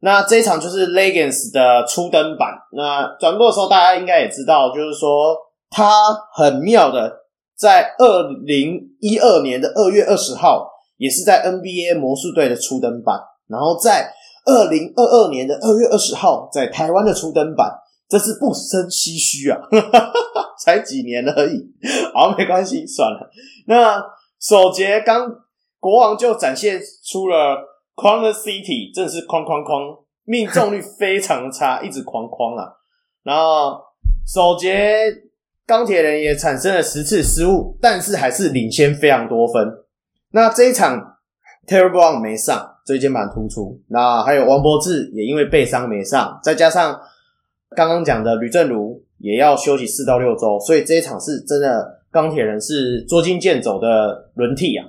[0.00, 2.58] 那这一场就是 Legends 的初登板。
[2.72, 5.34] 那转播的时候，大家应该也知道，就是说
[5.70, 7.21] 他很妙的，
[7.62, 14.12] 在二零一二年的二月二十号，也是在 NBA 魔术队的初登板，然后在
[14.44, 17.78] 二零二二年的二月二十号，在台湾的初登板。
[18.08, 19.58] 这是不胜唏嘘啊，
[20.62, 21.64] 才几年而已。
[22.12, 23.30] 好，没关系，算了。
[23.66, 24.04] 那
[24.38, 25.26] 首节刚
[25.80, 26.78] 国王就展现
[27.10, 27.56] 出了
[27.94, 32.68] 框的 City，真的是框框框，命中率非常差，一直框框啊。
[33.22, 33.80] 然后
[34.26, 35.06] 首节
[35.72, 39.66] 钢铁人也产生了十次失误，但是还是领先非常多分。
[40.32, 41.16] 那这一场
[41.66, 43.80] Taylor Brown 没上，椎间盘突出。
[43.88, 47.00] 那还有王柏智也因为背伤没上，再加上。
[47.74, 54.84] 刚刚讲的吕政儒也要休息四到六周，所以这一场是真的钢铁人是捉襟见肘的轮替啊。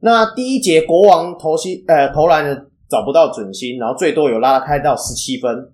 [0.00, 5.70] 那第一节国王投西呃投篮呢找不到准心，然后最多有拉开到十七分，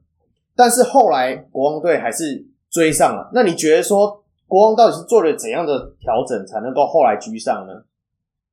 [0.55, 3.31] 但是后来国王队还是追上了。
[3.33, 4.22] 那你觉得说
[4.53, 7.73] 国王到底是做了怎样的调整才能够后来居上呢？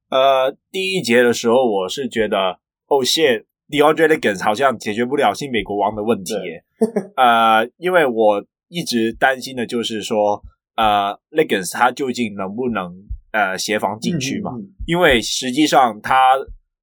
[0.10, 2.58] 呃，第一节的时候我是觉得
[2.88, 3.46] 哦谢。
[3.70, 6.64] DeAndre Liggins 好像解决不了新美国王的问题耶，
[7.16, 10.42] 呃，因为我一直担心的就是说，
[10.76, 12.92] 呃，Liggins 他究竟能不能
[13.32, 14.54] 呃协防进去嘛？
[14.56, 16.36] 嗯嗯嗯，因为实际上他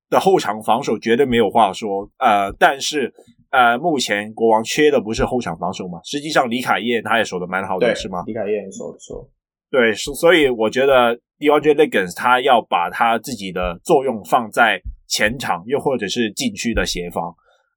[0.09, 3.13] 的后场防守绝对没有话说，呃，但是
[3.57, 5.99] 呃，目前国王缺的不是后场防守嘛？
[6.05, 8.23] 实际上李凯燕他也守的蛮好的，是吗？
[8.27, 9.29] 李凯燕守的错，
[9.71, 14.83] 对，所以我觉得 DeAndre Liggins 他要把他自己的作用放在。
[15.09, 17.33] 前场又或者是禁区的协防，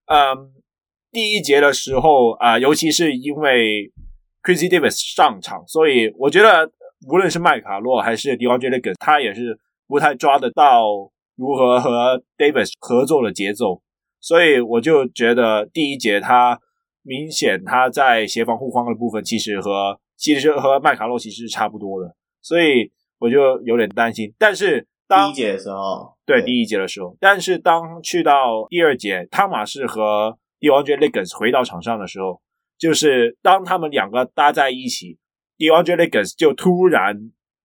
[0.07, 0.51] 嗯，
[1.11, 3.91] 第一节的时候啊、呃，尤其是因为
[4.41, 6.71] Quincy Davis 上场，所以我觉得
[7.07, 10.81] 无论是麦卡洛还是 DeAndre Liggins，他也是不太抓得到
[11.35, 13.79] 如何和 Davis 合作的节奏，
[14.19, 16.59] 所以我就觉得第一节他
[17.03, 24.87] 明显他在协防护框的部分，其实和其实和麦卡洛其实是差不多的，所以我就有点担心，但是。
[25.09, 32.39] 当第一节的时候，对，对第一节的时候，但是当去到第二节，汤马士和 DeAndre Liggins 回到场上的时候，
[32.77, 35.17] 就是当他们两个搭在一起
[35.57, 37.15] ，DeAndre Liggins 就突然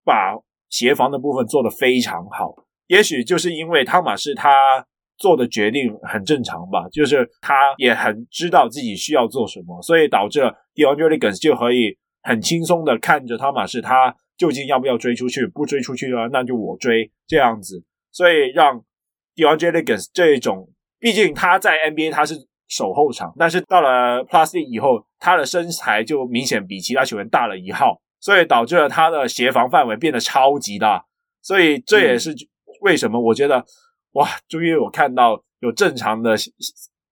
[0.07, 0.39] 把
[0.71, 2.55] 协防的部分做得非常好。
[2.87, 4.87] 也许就是因为汤马士他
[5.17, 10.41] 做的决定很正常吧，就是他也很知道自己需要做什么，所以导致
[10.75, 14.15] DeAndre Liggins 就可以很轻松的看着汤马士他。
[14.37, 15.47] 究竟要不要追出去？
[15.47, 17.85] 不追出去了，那就我追这样子。
[18.11, 18.83] 所以让
[19.37, 22.35] DeAndre Liggins 这种，毕竟他在 NBA 他是
[22.67, 31.05] 守后场，但是到了 Plus League 以后，他的身材就明显比其他球员大了一号，所以导致了他的协防范围变得超级大。
[31.41, 32.35] 所以这也是
[32.81, 33.65] 为什么我觉得、嗯、
[34.15, 36.35] 哇，终于我看到有正常的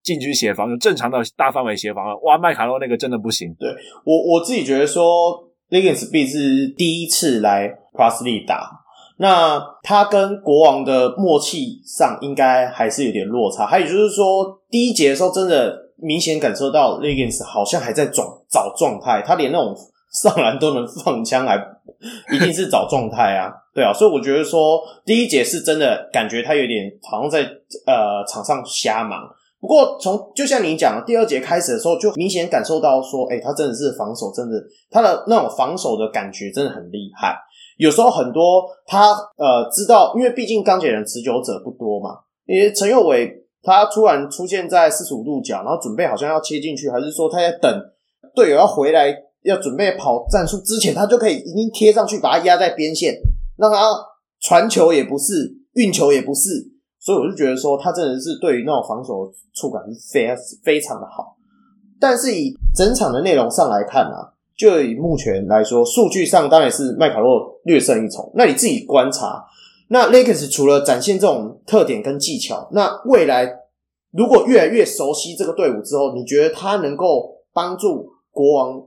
[0.03, 2.17] 禁区协防，有正常的大范围协防了。
[2.25, 3.55] 哇，麦卡洛那个真的不行。
[3.61, 3.69] 对，
[4.05, 5.49] 我我自己觉得说。
[5.73, 8.71] Liggins 毕是第一次来 p r o s l e y 打，
[9.17, 13.65] 那他跟国王的默契上应该还是有点落差。
[13.65, 19.75] 还有就是说，第一节的时候真的明显感受到 Liggins 好像还在找找状态，他连那种
[20.23, 21.57] 上篮都能放枪，还
[22.31, 23.93] 一定是找状态啊，对啊。
[23.93, 27.43] 所以我觉得说第一节是真的感觉他有点好像在
[27.87, 29.21] 呃场上瞎忙。
[29.59, 34.61] 不过，从就像你讲的，第二节开始的时候，就明显感受到说，哎，他真的是防守，真的
[34.91, 37.39] 他的那种防守的感觉真的很厉害。
[37.79, 42.11] 有时候很多他呃知道，因为毕竟钢铁人持久者不多嘛。
[42.45, 43.33] 因为陈佑伟
[43.63, 47.73] 他突然出现在四十五度角，然后准备好像要切进去，还是说他在等
[48.35, 53.15] 队友要回来要准备跑战术之前，他就可以已经贴上去，把它压在边线，
[53.57, 53.83] 让他
[54.41, 56.51] 传球也不是，运球也不是，
[56.99, 61.37] 所以我就觉得说，他真的是对于那种防守触感是非常非常的好。
[62.01, 68.33] 但是以整场的内容上来看啊，就以目前来说，数据上当然是麦卡洛略胜一筹。
[68.35, 69.45] 那你自己观察，
[69.89, 73.53] 那 Lakers 除了展现这种特点跟技巧，那未来
[74.11, 78.83] 如果越来越熟悉这个队伍之后，你觉得他能够帮助国王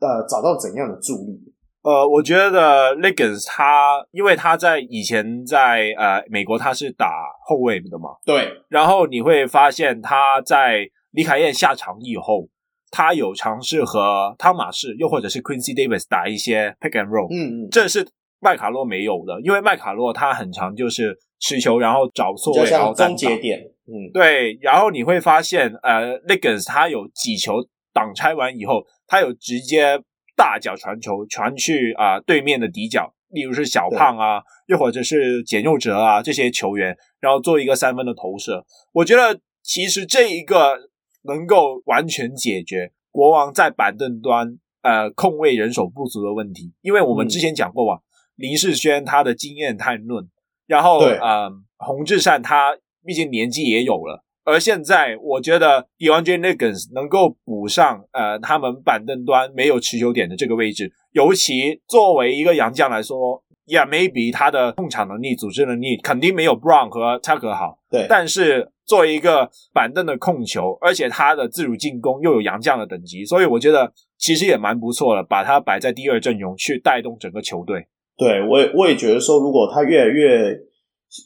[0.00, 1.38] 呃找到怎样的助力？
[1.82, 7.10] 呃，我觉得 Lakers 他因为他在以前在呃美国他是打
[7.46, 12.48] 后卫的嘛，对，然后你会发现他在李凯燕下场以后。
[12.88, 18.06] 他有尝试和汤马士，又或者是 Quincy Davis 打一些 pick and roll，嗯嗯，这是
[18.40, 27.54] 麦卡洛没有的，因为麦卡洛他很常就是持球，然后找错位，然后终结点，嗯，对，然后你会发现，呃，Lakers 他有几球
[27.92, 30.00] 挡拆完以后，他有直接
[30.36, 38.64] 大脚传球传去啊、呃、对面的底角，例如是小胖啊，又或者是简佑哲啊这些球员，然后做一个三分的投射。
[38.92, 40.90] 我觉得其实这一个。
[41.28, 48.02] 能够完全解决国王在板凳端呃控卫人手不足的问题，因为我们之前讲过嘛，嗯、
[48.36, 50.30] 林世轩他的经验太嫩，
[50.68, 63.42] 然后呃洪志善他毕竟年纪也有了，而现在我觉得 DeAndre Liggins 能够补上呃他们板凳端没有持球点的这个位置，尤其作为一个洋将来说。
[63.68, 67.80] Yeah, maybe 他的控场能力、组织能力肯定没有 Brown 和 Tucker 好。
[67.90, 77.88] 对，但是作为一个板凳的控球，而且他的自主进攻又有洋将的等级，所以我觉得其实也蛮不错的，把他摆在第二阵容去带动整个球队。
[78.16, 80.56] 对，我也我也觉得说，如果他越来越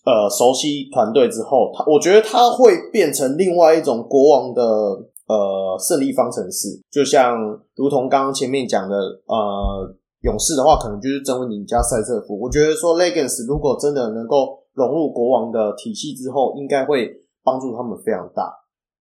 [0.05, 4.63] 呃熟悉团队之后，他我觉得他会变成另外一种国王的
[5.27, 7.37] 呃胜利方程式，就像
[7.75, 9.97] 如同刚刚前面讲的呃。
[10.23, 12.39] 勇士的话，可能就是曾文鼎加赛瑟夫。
[12.39, 17.11] 我觉得说，Lakers 如果真的能够融入国王的体系之后，应该会
[17.43, 18.53] 帮助他们非常大。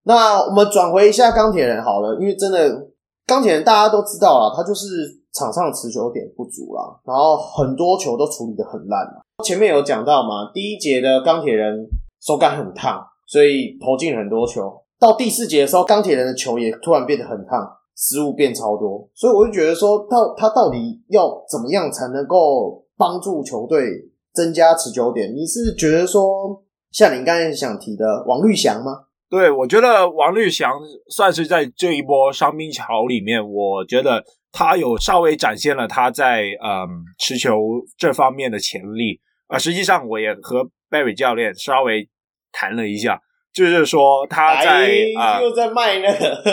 [0.03, 2.87] 那我们转回一下钢铁人好了，因为真的
[3.27, 4.87] 钢铁人大家都知道啦，他就是
[5.33, 9.05] 场上持球点不足啦，然后很多球都处理的很烂。
[9.43, 11.87] 前面有讲到嘛，第一节的钢铁人
[12.21, 14.71] 手感很烫，所以投进很多球。
[14.99, 17.75] 到第四节的时候，钢铁人的球也突然变得很烫。
[18.01, 23.89] 失误变超多，所以我就觉得说，到他到底要怎么样才能够帮助球队
[24.33, 25.35] 增加持久点？
[25.35, 28.91] 你是觉得说，像你刚才想提的王绿翔吗？
[29.29, 30.71] 对，我觉得王绿翔
[31.09, 34.23] 算是在这一波伤兵潮里面，我觉得
[34.53, 36.87] 他有稍微展现了他在嗯
[37.17, 37.57] 持球
[37.97, 39.19] 这方面的潜力
[39.49, 39.59] 啊。
[39.59, 42.07] 实际上，我也和 Barry 教练稍微
[42.53, 43.21] 谈了一下。
[43.51, 44.87] 就是说他在
[45.17, 46.43] 啊、哎，又在卖那个，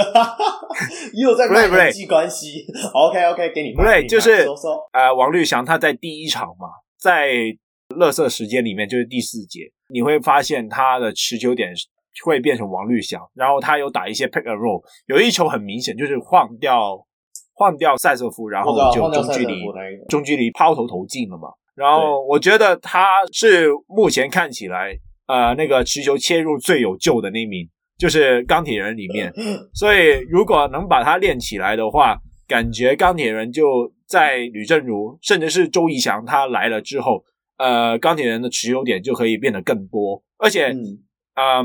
[1.12, 2.64] 又在卖人际关系。
[2.94, 4.48] OK OK，给你不对，就是
[4.92, 6.68] 呃，王绿翔他在第一场嘛，
[6.98, 7.32] 在
[7.94, 11.70] 乐色时间里面，就是第四节，你会发现他的持球点
[12.24, 16.96] 会变成王绿翔，然后他有打一些 pick and roll，有一球很明显就是晃掉
[17.52, 19.60] 晃掉塞瑟夫，然后就中距离
[20.08, 21.50] 中距离抛投投进了嘛。
[21.76, 24.98] 然后我觉得他是目前看起来。
[25.28, 27.68] 呃，那个持球切入最有救的那一名
[27.98, 29.32] 就是钢铁人里面，
[29.74, 32.16] 所以如果能把他练起来的话，
[32.46, 37.24] 感觉钢铁人就在吕正如甚至是周怡翔他来了之后，
[37.58, 40.78] 呃，钢铁人的持球点就可以变得更多，而且，嗯，
[41.34, 41.64] 呃、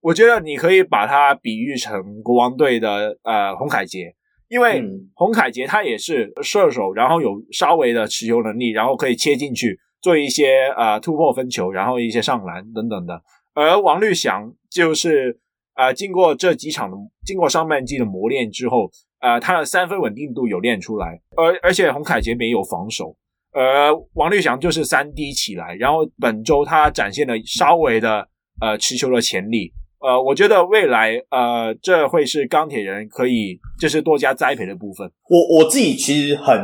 [0.00, 4.14] 我觉得你可以把他比喻成国王队的呃洪凯杰，
[4.50, 4.84] 因为
[5.14, 9.80] 洪凯杰他也是射手，然后有稍微的持球能力，然后可以切进去。
[10.02, 13.22] 做一些呃突破分球，然后一些上篮等等的。
[13.52, 15.38] 而王绿翔就是
[15.74, 16.96] 呃经过这几场的
[17.26, 18.90] 经过上半季的磨练之后，
[19.20, 23.14] 呃他的三分稳定度有练出来，而而且洪凯杰没有防守，
[23.52, 28.26] 而王绿翔就是三 D 起来，然后本周他展现了稍微的
[28.62, 29.70] 呃持球的潜力，
[30.00, 35.10] 呃我觉得未来呃这会是钢铁人可以就是多加栽培的部分。
[35.28, 36.54] 我我自己其实很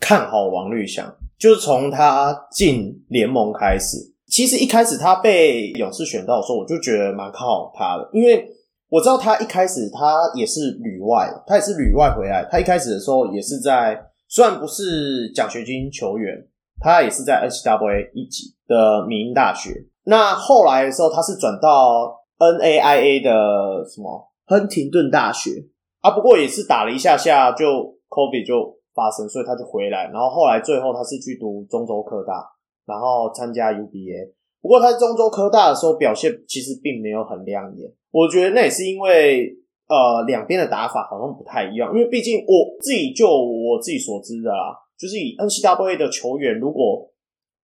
[0.00, 1.16] 看好王绿翔。
[1.38, 8.46] 就是从他进联盟开始，其实一开始他被勇士选到的时候，我就觉得蛮看好他的，因为
[8.90, 16.46] 我知道他一开始他也是旅外，他也是旅外回来，他一开始的时候也是在，虽然不是奖学金球员，
[16.78, 19.70] 他也是在 NCAA 一级的明英大学。
[20.04, 25.50] 那后来的时候，他是转到 NAIA 的什么亨廷顿大学
[26.00, 27.64] 啊，不过也是打了一下下就
[28.08, 28.80] COVID 就。
[28.92, 32.44] 发生，所以他就回来，然后后来最后他是去读中州科大，
[32.84, 34.34] 然后参加 UBA。
[34.60, 39.48] 不过他在中州科大的时候表现其实并没有很亮眼，我觉得那也是因为
[39.86, 47.08] 呃两边的打法好像不太一样，因为毕竟我自己就我自己所知的啦，就是以 N C W A 的球员如果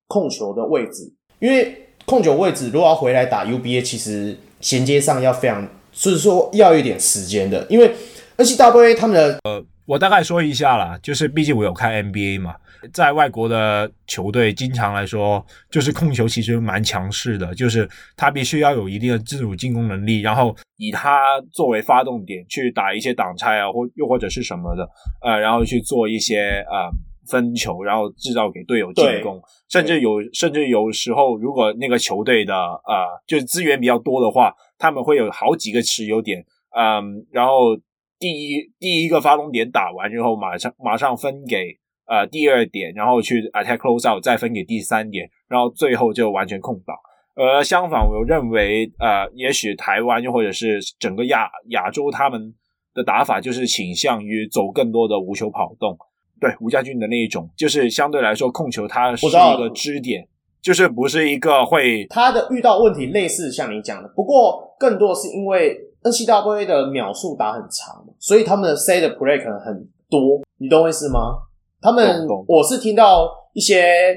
[0.07, 7.93] 控球的位置，因为控球位置如果要回来打 UBA，其实衔接上要非常，所以说要一点时间的，因为
[8.37, 12.55] NCAA 他们的呃，我大概说一下啦，就是毕竟我有看 NBA 嘛。
[12.93, 24.87] 在外国的球队，经常来说，就是控球其实蛮强势的，就是他必须要有一定的自主进攻能力，然后以他作为发动点去打一些挡拆啊，或又或者是什么的，
[25.23, 26.91] 呃，然后去做一些呃
[27.29, 36.45] 分球，然后制造给队友进攻，甚至有甚至有时候，如果那个球队的呃就是资源比较多的话，他们会有好几个持有点，
[36.75, 37.75] 嗯，然后
[38.19, 41.77] 第一第一个发动点打完之后，马上马上分给。
[42.07, 46.95] 呃，第二点，然后去 attack close out，再分给第三点，然后最后就完全空档。
[47.33, 52.53] 而相反，我认为，呃，也许台湾又或者是整个亚亚洲，他们
[52.93, 55.97] 的打法就是倾向于走更多的无球跑动。
[56.39, 60.27] 对，吴家俊的那一种，就是相对来说控球他是一个支点，
[60.61, 62.05] 就是不是一个会。
[62.09, 71.37] 他的遇到问题类似像你讲的，不过更多是因为 N C W A 的秒数打很长，所以他们的 set play 可能很多，你懂我意思吗？
[71.81, 74.15] 他们，我是听到一些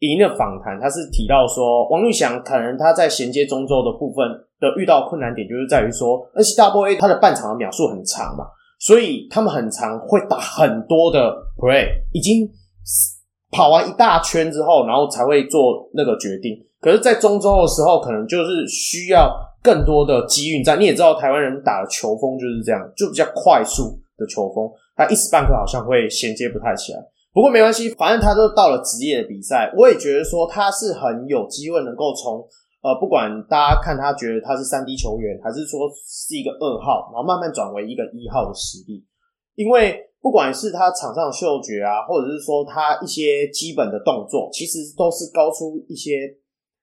[0.00, 4.26] 赢的访谈，他是提到说，王玉祥可能他在衔接中轴的部分
[4.60, 8.44] 的遇到困难点，就是在于说 N C W A 他的半场的秒数很长嘛，
[8.84, 12.46] 所以他们很常会打很多的 play，已经
[13.50, 16.52] 跑完一大圈之后，然后才会做那个决定。
[16.82, 20.78] 可是，在中周的时候，可能就是需要更多的机运战。
[20.78, 24.70] 你也知道，台湾人打的球风就是这样，就比较快速的球风。
[24.94, 26.98] 他一时半刻好像会衔接不太起来，
[27.32, 32.46] 不过没关系，反正他都到了职业的比赛，我也觉得说他是很有机会能够从
[32.84, 39.02] 呃，不管大家看他觉得他是三 D 球员，还是说是一个二号，然后慢慢转为一个一号的实力，
[39.54, 46.28] 因为不管是他场上的嗅觉啊，或者是说他一些基本的动作，其实都是高出一些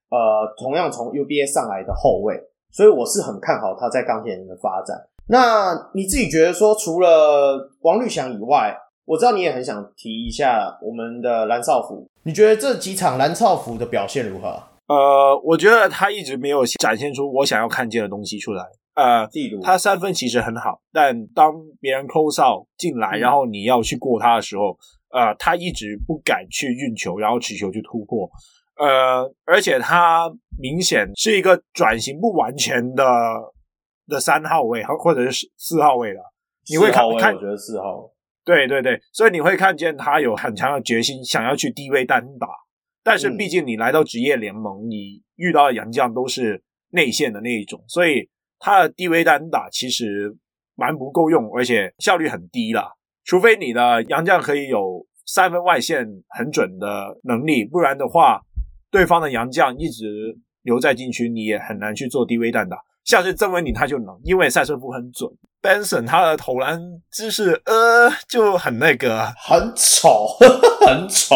[0.09, 0.17] 呃，
[0.57, 2.35] 同样从 UBA 上来的后卫，
[2.71, 4.97] 所以我是很看好他在钢铁人的发展。
[5.27, 8.75] 那你自己觉得说，除了王律翔以外，
[9.05, 12.09] 我知道你也很想提一下我们的蓝少辅。
[12.23, 14.61] 你觉得这几场蓝少辅的表现如何？
[14.87, 18.63] 呃，我觉得他一直没有展现出我想要看见的东西出来。
[18.95, 19.27] 呃，
[19.63, 24.77] 他三分其实很好，但当别人 close out 进来，然后你要去过他的时候，
[25.13, 28.29] 嗯、呃，他一直不敢去运球，然后持球去突破。
[28.77, 33.05] 呃，而且他明显是一个转型不完全的。
[34.07, 36.19] 的三号位，或者是四号位的，
[36.69, 38.11] 你会看看，我觉得四号，
[38.43, 42.47] 对对对，所以你会看见他有很强的决心，想要去低位单打。
[43.03, 48.29] 但是毕竟你来到职业联盟，你遇到的洋将都是内线的那一种，所以
[48.59, 50.35] 他的低位单打其实
[50.75, 52.91] 蛮不够用，而且效率很低啦。
[53.23, 58.41] 除非你的洋将可以有三分外线很准的能力，不然的话，
[58.91, 62.77] 对方的洋将一直留在禁区，你也很难去做低位单打。
[63.03, 65.27] 像是曾文鼎他就能，因为赛车夫很准。
[65.61, 66.79] Benson 他的投篮
[67.11, 70.27] 姿势呃就很那个，很丑，
[70.85, 71.35] 很丑。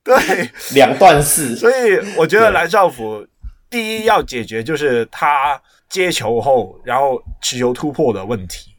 [0.04, 1.54] 对，两段式。
[1.56, 3.26] 所以我觉得蓝少辅
[3.68, 8.70] 第一要解决就是他接球后然后持球突破的问题。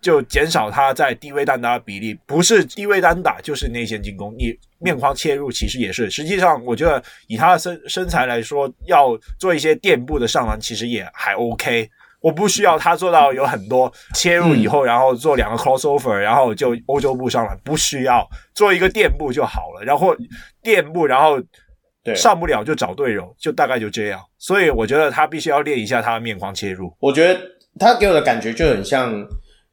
[0.00, 4.32] 就减少他在低位单打的比例，不是低位单打就是内线进攻。
[4.38, 11.90] 你面框切入其实也是，实际上我觉得以他的身身材来说，要做一些垫步的上篮其实也还 OK。
[12.20, 19.84] 我不需要他做到有很多切入以后，然后做两个 crossover，然后就欧洲步上了，不需要做一个垫步就好了。
[19.84, 20.14] 然后
[20.62, 21.40] 垫步，然后
[22.14, 24.20] 上不了就找队友，就大概就这样。
[24.38, 26.92] 所以我觉得他必须要练一下他的面框切入。
[26.98, 27.40] 我觉得
[27.78, 29.26] 他给我的感觉就很像。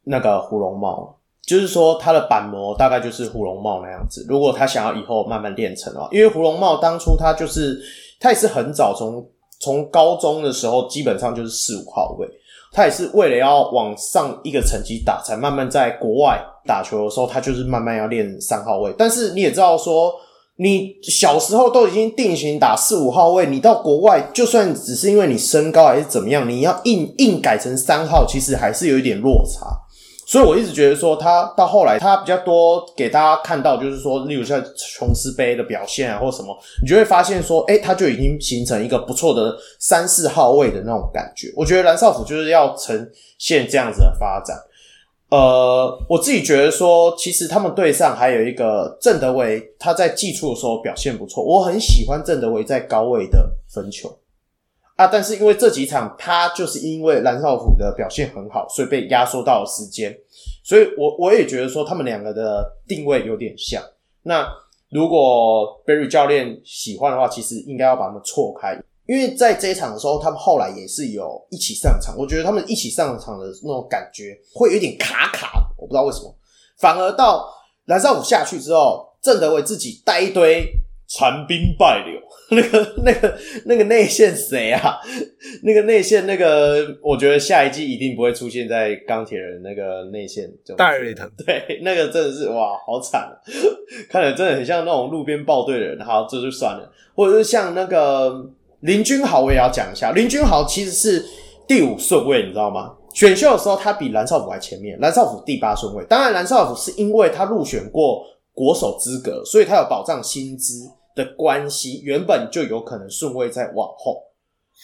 [0.08, 4.24] 那个胡龙茂，就是说他的板模大概就是胡龙茂那样子。
[4.30, 7.82] 如果他想要以后慢慢练成的话，因为胡龙茂当初他就是
[8.20, 9.28] 他也是很早从
[9.60, 12.28] 从高中的时候基本上就是四五号位，
[12.72, 18.94] 他也是为了要往上一个层级打，才慢慢在国外打球的时候，他就是慢慢要练三号位。
[18.98, 20.14] 但是你也知道说，
[20.58, 29.85] 你小时候都已经定型打四五号位，你到国外就算只是因为你身高还是怎么样，你要硬硬改成三号，其实还是有一点落差。
[30.26, 41.54] 所以我一直觉得说，他到后来他比较多给大家看到，就是说，例如像琼斯杯的表现啊，或什么，你就会发现说，诶，他就已经形成一个不错的三四号位的那种感觉。
[41.56, 44.58] 我觉得蓝少辅就是要呈现这样子的发展。
[45.30, 54.16] 呃，我自己觉得说，其实他们队上还有一个郑德维，他在季初的时候表现不错，我很喜欢郑德维在高位的分球。
[54.96, 60.18] 啊，但是因为这几场他就是因为蓝少辅的表现很好，所以被压缩到了时间，
[60.64, 63.84] 所以我我也觉得说他们两个的定位有点像。
[64.24, 64.48] 那
[64.90, 76.34] 如果 Berry 教练喜欢的话，其实应该要把他们错开，因为在这一场的时候，他们后来也是有一起上场，我觉得他们一起上场的那种感觉会有点卡卡，我不知道为什么，
[76.78, 77.46] 反而到
[77.88, 80.66] 蓝少辅下去之后，郑德伟自己带一堆。
[81.08, 85.00] 残兵败柳， 那个、那个、那个内线谁啊？
[85.62, 90.52] 那个内线那个，我觉得下一季一定不会出现在钢铁人那个内线。
[90.76, 93.34] 戴瑞腾，对，那个真的是哇，好惨啊！
[94.10, 96.04] 看着真的很像那种路边报队的人。
[96.04, 96.92] 好，这就算了。
[97.14, 98.44] 或者是像那个
[98.80, 100.12] 林君豪，我也要讲一下。
[100.12, 101.24] 林君豪其实是
[101.68, 102.94] 第五顺位，你知道吗？
[103.14, 106.04] 选秀的时候他比蓝少辅还前面，蓝少辅第八顺位。
[106.10, 108.26] 当然，蓝少辅是因为他入选过。
[108.56, 114.24] 国手资格，所以他有保障薪资的关系，原本就有可能顺位在往后。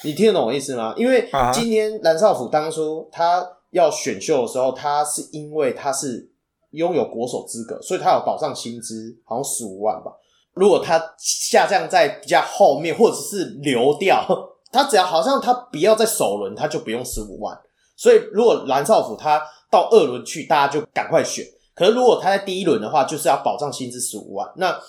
[0.03, 0.93] 你听得懂我意思吗？
[0.97, 6.30] 因为今天蓝少辅当初他要选秀的时候，他是因为他是
[6.72, 10.11] 拥有国手资格，所以他有保障薪资，好像十五万吧。
[10.53, 14.26] 如果他下降在比较后面，或者是流掉，
[14.72, 17.57] 他只要好像他不要在首轮，他就不用十五万。
[17.95, 21.45] 所以如果蓝少辅他到二轮去，大家就赶快选。
[21.82, 24.80] 可是，如果他在第一轮的话，就是要保障薪资十五万，那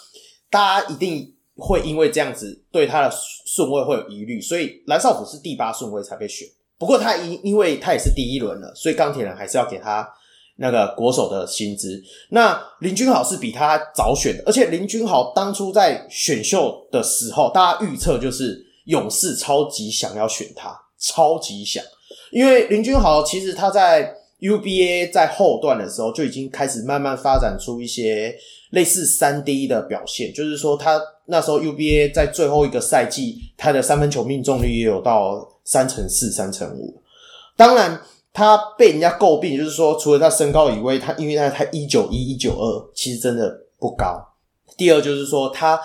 [0.51, 3.11] 大家一定会因为这样子对他的
[3.47, 6.47] 顺位会有疑虑，所以蓝少辅是第八顺位才被选。
[6.76, 10.07] 不过他因因为他也是第一轮了，所以钢铁人还是要给他
[10.57, 11.99] 那个国手的薪资。
[12.28, 21.82] 那林君豪是比他早选的，而且林君豪当初在选秀的时候，大家预测就是勇士超级想要选他，超级想，
[22.32, 24.18] 因为林君豪其实他在。
[24.43, 28.36] UBA 在后段的时候就已经开始慢慢发展出一些
[28.70, 37.01] 类似三 D 的表现，就是说他那时候 UBA 在最后一个赛季，他的三分球命中率也有到三成四、三成五。
[37.57, 44.20] 当然，他被人家诟病，就是说除了他身高以外，他因为他他一九一、一九二，其实真的不高。
[44.76, 45.80] 第二就是说他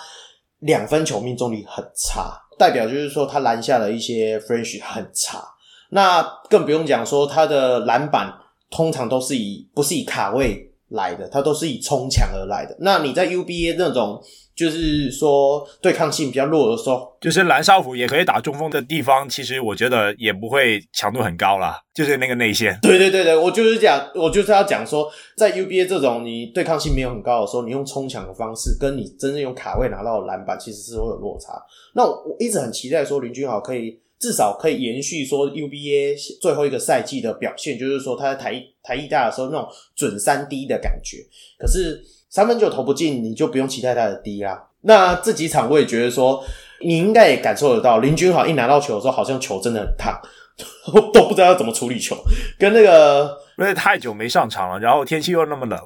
[0.62, 5.44] 两分球命中率很差，代表就是说他篮下的一些 finish 很差。
[5.92, 8.34] 那更不用讲说他的篮板。
[8.70, 12.76] 通常都是以不是以卡位来的，它都是以冲抢而来的。
[12.80, 14.22] 那你在 UBA 那种
[14.56, 22.78] 就是说对抗性比较弱的时候，就是蓝少辅也可以打中锋的地方，其实我觉得也不会强度很高啦，就是那个内线。
[22.82, 31.62] 对对对对，我就是讲，我就是要讲说，在 UBA 这种你对抗性没有很高的时候，你用冲抢的方式，跟你真正用卡位拿到的篮板，其实是会有落差。
[31.94, 34.00] 那我，我一直很期待说林君豪可以。
[34.20, 41.18] 至少可以延续说 UBA 最后一个赛季的表现，就是说他在台台艺大的时候那种准三 D 的感觉。
[41.60, 44.70] 可是三分球投不进，你就不用期待他的低啦。
[44.82, 46.44] 那这几场我也觉得说，
[46.82, 50.20] 你应该也感受得到，林君豪一拿到球的时候，好像球真的很烫，
[51.14, 52.16] 都不知道要怎么处理球。
[52.58, 55.80] 跟那个因为太久没上场了，然后天气又那么冷，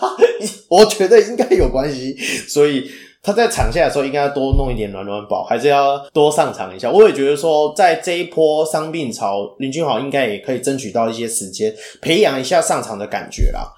[0.68, 2.16] 我觉得应该有关系，
[2.48, 2.90] 所以。
[3.24, 6.90] 他在场下的时候应该要多弄一点暖暖宝，还是要多上场一下。
[6.90, 13.72] 我也觉得说，在这一波伤病潮，林俊豪应该也可以争取到一些时间，培养一下上场的感觉啦。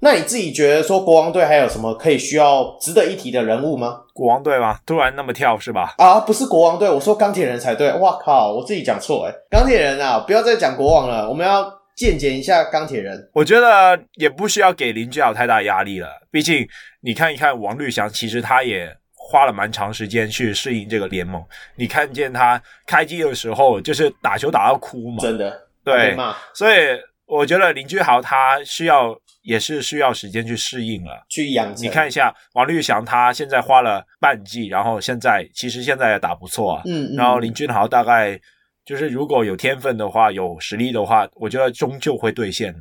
[0.00, 4.02] 那你自己觉得说，国王队还有什么可以需要值得一提的人物吗？
[4.12, 4.78] 国王队吗？
[4.84, 5.94] 突然那么跳是吧？
[5.96, 7.90] 啊，不是国王队，我说钢铁人才对。
[7.94, 11.75] 哇靠，我自己讲错诶，钢铁人啊，不要再讲国王了，我们要。
[11.96, 16.08] 见解一下钢铁人，我觉得也不需要给林俊豪太大压力了。
[16.30, 16.68] 毕竟
[17.00, 21.42] 你看一看王绿翔，其实他也花了蛮长时间去适应这个联盟。
[21.74, 25.58] 你看见他开机的时候，就是打球打到哭嘛，真的。
[25.82, 26.14] 对，
[26.52, 26.76] 所以
[27.24, 31.72] 我觉得林俊豪他需要也是需要时间去适应了，去养。
[31.78, 36.82] 你看一下王绿翔，他现在花了半季，然后现在其实现在也打不错啊。
[36.84, 37.16] 嗯，嗯。
[37.16, 38.38] 然后林俊豪大概。
[38.86, 42.80] 就是如果有天分的话，有实力的话，我觉得终究会兑现的。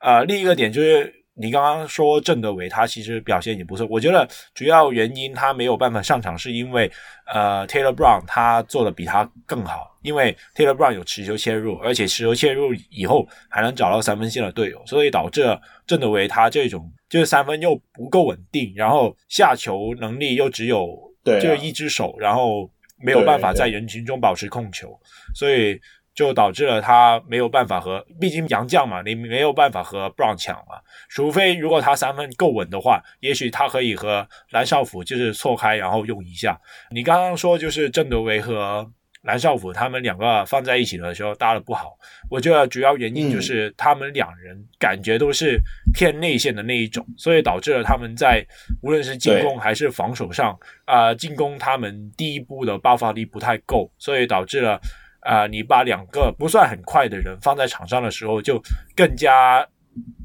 [0.00, 3.84] 呃，另一个点就是你刚刚说郑德伟，他其实表现也不错。
[3.90, 6.88] 我觉得主要原因他没有办法上场，是因为
[7.26, 9.88] 呃，Taylor Brown 他做的比他更好。
[10.02, 15.44] 因为 Taylor Brown 有持球切入，而且持球切入以后还能找到三分线的队友，所以导致
[15.84, 22.70] 郑德伟他这种就是三分又不够稳定，然后下球能力又只有对就一只手，然后。
[23.02, 24.98] 没有办法在人群中保持控球，
[25.34, 25.80] 所以
[26.14, 30.80] 就导致了他没有办法和，毕竟杨将嘛，你没有办法和 Brown 抢嘛。
[31.08, 36.60] 除非如果他三分够稳的话，也许他可以和蓝少辅就是错开，然后用一下。
[36.90, 38.90] 你刚刚说就是郑德维和
[39.22, 41.96] 蓝少辅他们两个放在一起的时候搭的不好。
[42.30, 45.60] 我觉得主要原因就是他们两人感觉都是
[45.92, 48.44] 偏内线的那一种，所以导致了他们在
[48.82, 54.80] 无论是进攻还是防守上，啊、呃，进攻他们第一步的爆发力不太够，所以导致了
[55.20, 58.62] 啊、呃，你把两个不算很快的人放在场上的时候，就
[58.96, 59.66] 更加。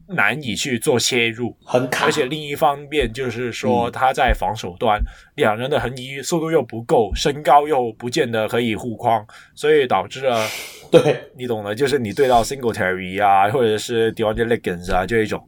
[0.07, 2.05] 难以去做切入，很卡。
[2.05, 5.05] 而且另一方面就是说，他在防守端，嗯、
[5.35, 10.47] 两人的横移速度又不够，身高又不见得可以护框，所以导致了，
[10.91, 15.43] 对，你懂的，就是你对到 Singletary 啊，或者是 DeAndre Liggins 啊，这一种，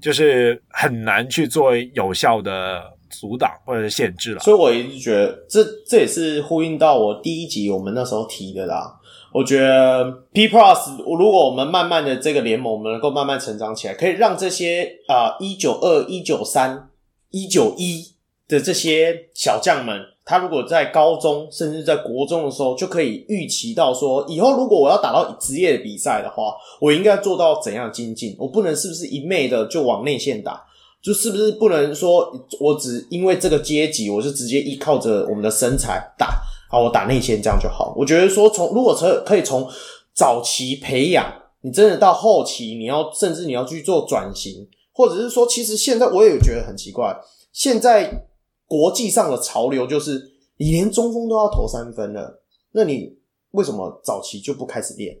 [0.00, 4.40] 就是很难去做有效的阻挡或者是限制了。
[4.40, 8.98] 所以我一直觉得，这这也是呼应到我第一集我们那时候提的啦。
[9.32, 16.90] 我觉得 P Plus，如果我们慢慢的这个联盟，我们能够慢慢成长起来，可以让这些啊一九二、一九三、
[17.30, 18.04] 一九一
[18.46, 28.36] 的这些小将们，他如果在高中甚至在国中的时候，就可以预期到说，以后如果我要打到职业的比赛的话，我应该做到怎样精进？
[28.38, 30.62] 我不能是不是一昧的就往内线打？
[31.02, 32.30] 就是不是不能说
[32.60, 36.28] 我只因为这个阶级，我就直接依靠着我们的身材打？
[36.72, 37.92] 好，我打内线这样就好。
[37.94, 39.68] 我觉得说从，如果从可以从
[40.14, 47.14] 早期培养，你真的到后期，你要甚至你要去做转型，或者是说，其实现在我也觉得很奇怪，
[47.52, 48.24] 现在
[48.66, 52.42] 国际上的潮流就是你连中锋都要投三分了，
[52.72, 53.18] 那你
[53.50, 55.14] 为什么早期就不开始练？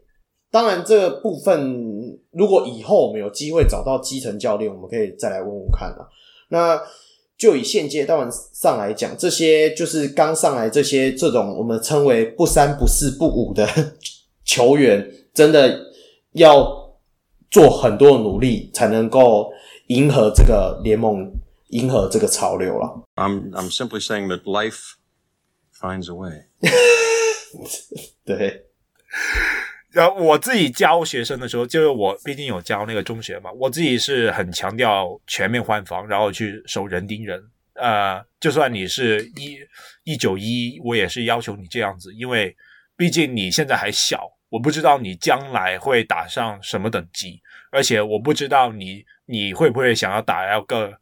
[0.50, 6.08] 当然，这个部分如果以后我们有机会找到基层教练，我们可以再来问问看啊。
[6.48, 6.80] 那。
[7.42, 13.68] 就以现阶段上来讲，这些就是刚上来这些这种我们称为不三不四不五的
[14.44, 15.86] 球员，真的
[16.34, 16.94] 要
[17.50, 19.50] 做很多努力，才能够
[19.88, 21.32] 迎合这个联盟，
[21.70, 23.02] 迎合这个潮流了。
[23.16, 24.92] I'm I'm simply saying that life
[25.76, 26.44] finds a way。
[28.24, 28.66] 对。
[29.92, 37.42] 然后我自己教学生的时候，就是我毕竟有教那个中学嘛，我自己是很强调全面换防，然后去守人盯人。
[37.74, 39.58] 呃，就算你是一
[40.04, 42.56] 一九一，我也是要求你这样子，因为
[42.96, 47.40] 毕竟你现在还小，我不知道你将来会打上什么等级，
[47.70, 50.92] 而且我不知道你你会不会想要打要个。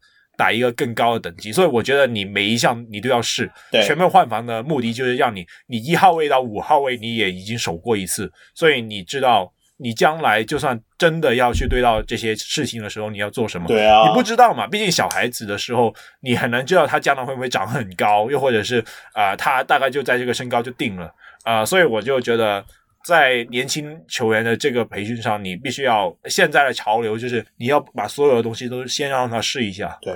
[0.41, 3.47] 打一个更高的等级，所以我觉得你每一项你都要试。
[3.71, 13.67] 对，全面换防的目的就是让你，你一号位到五号位你也已经守过一次，所以你知道你将来就算真的要去对到这些事情的时候，你要做什么。
[13.67, 14.65] 对啊，你不知道嘛？
[14.65, 18.79] 毕竟小孩子的时候，你很难知道他将来会不会长很高，又或者是
[19.13, 21.05] 啊、呃，他大概就在这个身高就定了
[21.43, 22.65] 啊、呃，所以我就觉得。
[23.03, 29.97] 在年轻球员的这个培训上，你必须要现在的潮流就是你要把所有的东西都先让他试一下。
[30.01, 30.13] 对，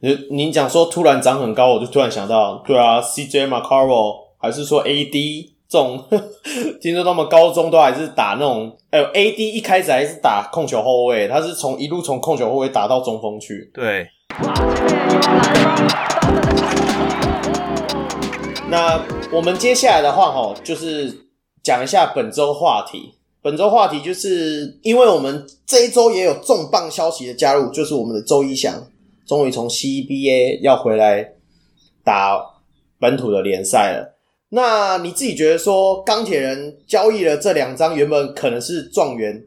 [0.00, 6.04] 你你讲说突然长很高，我就突然想到，对啊，CJ McCollum 还是说 AD 这种，
[6.80, 13.70] 听说他们高中都还是打那种，哎，AD 一开始还是打控球后卫，他是从一路从控球后卫打到中锋去。
[13.74, 14.08] 对。
[18.70, 21.27] 那我们接下来的话，哈，就是。
[21.62, 23.14] 讲一下本周话题。
[23.40, 28.84] 本周话题就是因为我们这一周也有重磅消息的加入，就是我们的周一翔
[29.24, 31.34] 终于从 CBA 要回来
[32.04, 32.38] 打
[32.98, 34.18] 本土的联赛了。
[34.50, 39.44] 那你自己觉得说，钢铁人交易了这两张原本可能是状元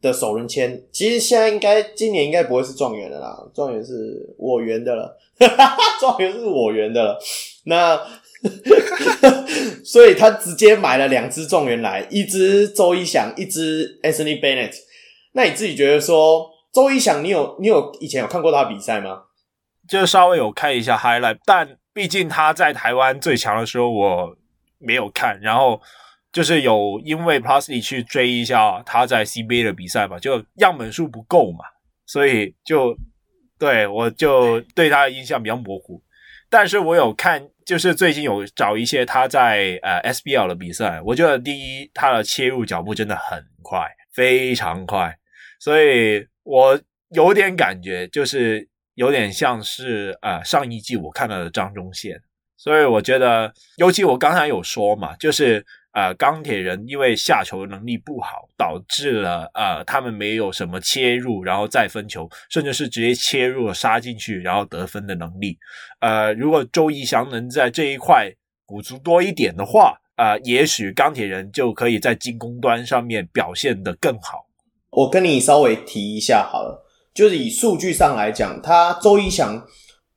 [0.00, 7.18] 的首轮签，其实现在应该今年应该不会是状元的啦，状元是我圆的了，哈哈哈状元是我圆的了。
[7.64, 8.00] 那。
[9.84, 14.74] 所以他直接买了两支状元来，一支周一翔，一支 Anthony Bennett。
[15.32, 19.22] 那你自己觉得说，周一翔，你有你有以前有看过他比赛吗？
[19.88, 24.36] 就稍微有看一下 highlight，但毕竟他在台湾最强的时候我
[24.78, 25.80] 没有看，然后
[26.32, 31.64] 就是有因为 Plusly 去追一下他在 CBA 的比赛嘛，就样本数不够嘛，
[32.06, 32.96] 所以就
[33.58, 36.00] 对我就对他的印象比较模糊。
[36.56, 45.18] 但是我有看，就是最近有找一些他在呃 SBL 的比赛，我觉得第一他的切入脚步真的很快，非常快，
[45.58, 46.80] 所以我
[47.10, 52.16] 有点感觉，就是有点像是呃上一季我看到的张忠宪，
[52.56, 55.66] 所以我觉得，尤其我刚才有说嘛，就是。
[55.94, 65.56] 呃，钢铁人因为下球能力不好，导致了呃他们没有什么切入，然后再分球，甚至是直接切入了杀进去，然后得分的能力。
[66.00, 68.28] 呃，如果周一翔能在这一块
[68.66, 74.46] 补足多一点的话，呃，也许钢铁人就可以在进攻端上面表现得更好。
[74.90, 76.84] 我跟你稍微提一下好了，
[77.14, 79.64] 就是以数据上来讲，他周一翔，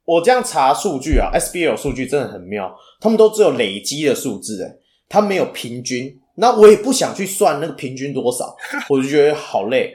[0.05, 4.71] 我这样查数据啊，SBL 数据真的很妙，他们都只有累积的数字诶
[5.09, 8.55] 他没有平均，那我也不想去算那个平均多少，
[8.89, 9.93] 我就觉得好累。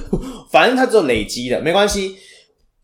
[0.50, 2.16] 反正他只有累积的，没关系。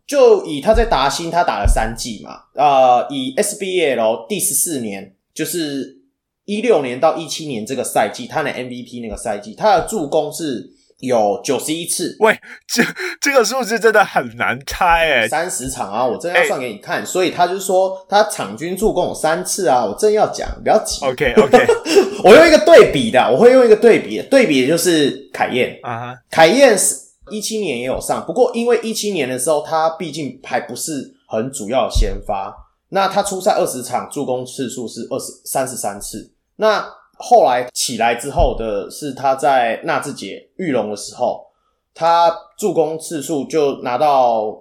[0.06, 5.98] 就以他在达新，他打了三季嘛，呃，以 SBL 第十四年，就是
[6.46, 12.16] 一六年到一七年这个赛季，他的 MVP 那个赛季，他的助攻是有九十一次。
[12.20, 12.82] 喂，这
[13.20, 17.00] 这个数字真的很难猜诶，三十场啊，我真要算给你看。
[17.00, 21.04] 欸、所以他就说他场均助攻有三次啊，我正要讲，不要急。
[21.04, 21.66] OK OK，
[22.24, 27.08] 我用一个对比的，我会用一个对比的，对比的就是凯燕啊，凯燕是。
[27.30, 32.50] 一七年也有上，不过因为一七年的时候，他毕竟还不是很主要的先发。
[32.88, 36.32] 那他出赛二十场，助攻次数是二十三十三次。
[36.56, 36.88] 那
[37.18, 41.46] 后来起来之后的是他在纳智捷玉龙的时候，
[41.94, 44.56] 他助攻次数就拿到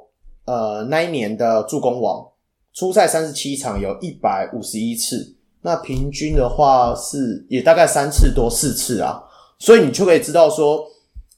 [0.45, 2.27] 呃那一年的助攻王，
[2.73, 5.35] 出赛三十七场，有一百五十一次。
[5.61, 9.23] 那平均的话是也大概三次多四次啊，
[9.59, 10.85] 所以你就可以知道说。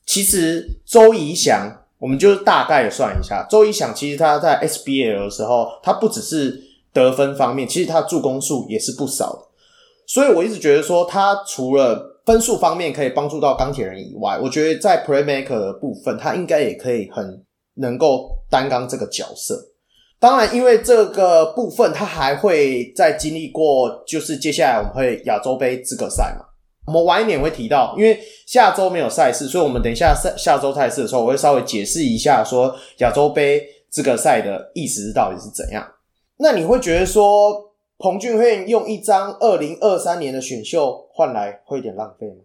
[0.05, 9.49] 其实周怡翔，我们就大概的算一下，周怡翔其实他在 SBL 的时候，他不只是得分方面，其实他助攻数也是不少的。
[10.10, 17.45] 所以我一直觉得说，他除了分数方面可以帮助到钢铁人以外，我觉得在 Playmaker 的部分，他应该也可以很
[17.76, 19.55] 能够担当这个角色。
[20.20, 26.45] 当然，因为这个部分他还会再经历过，就是接下来我们会亚洲杯资格赛嘛。
[26.88, 35.88] 我们晚一点会提到，因为下周没有赛事，所以我们等一下赛下周赛事的时候，我会稍微解释一下，说亚洲杯资格赛的意思到底是怎样。
[36.38, 37.68] 那你会觉得说，
[38.00, 42.36] 彭俊慧用一张二零二三年的选秀换来会有点浪费吗？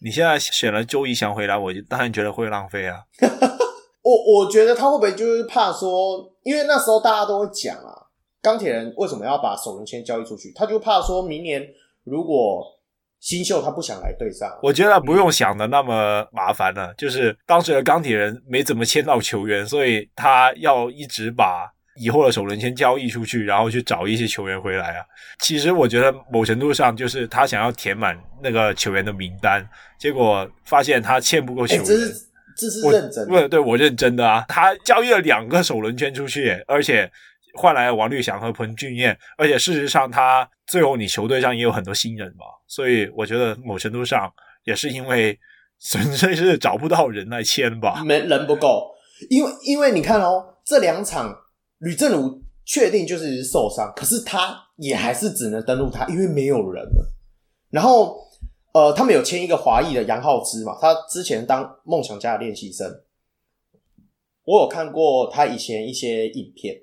[0.00, 3.00] 你现在选了周怡翔回来，我就当然觉得会浪费啊。
[4.02, 8.06] 我我觉得他会不会就是怕说，因为那时候大家都会讲啊，
[8.40, 10.52] 钢铁人为什么要把首轮签交易出去？
[10.54, 11.66] 他就怕说明年
[12.04, 12.72] 如果。
[13.18, 16.94] 新秀他不想来对上，我觉得不用想的那么麻烦了。
[16.96, 25.04] 就是当时的钢铁人没怎么签到球员，所以他要一直把以后的首轮签交易出去，然后去找一些球员回来啊。
[25.40, 29.66] 其实我觉得某程度上就是他想要填满那个球员的名单，
[29.98, 31.84] 结果发现他签不够球员。
[31.84, 32.14] 这是
[32.56, 34.44] 这是认真的，对对，我认真的啊。
[34.48, 37.10] 他交易了两个首轮签出去，而且。
[37.58, 44.30] 换来王律翔和彭俊彦，而且事实上他最后你球队上也有很多新人嘛，所以我觉得某程度上
[44.64, 45.38] 也是因为
[45.80, 48.90] 纯粹是找不到人来签吧，没人不够，
[49.30, 51.34] 因为因为你看哦，这两场
[51.78, 57.12] 吕政儒确定就是受伤，可是他也还是只能登录他，因为没有人了。
[57.70, 58.28] 然后
[58.72, 63.02] 呃，他们有签一个华裔的杨浩之嘛，他之前当梦想家的练习生，
[64.44, 66.82] 我有看过他以前一些影片。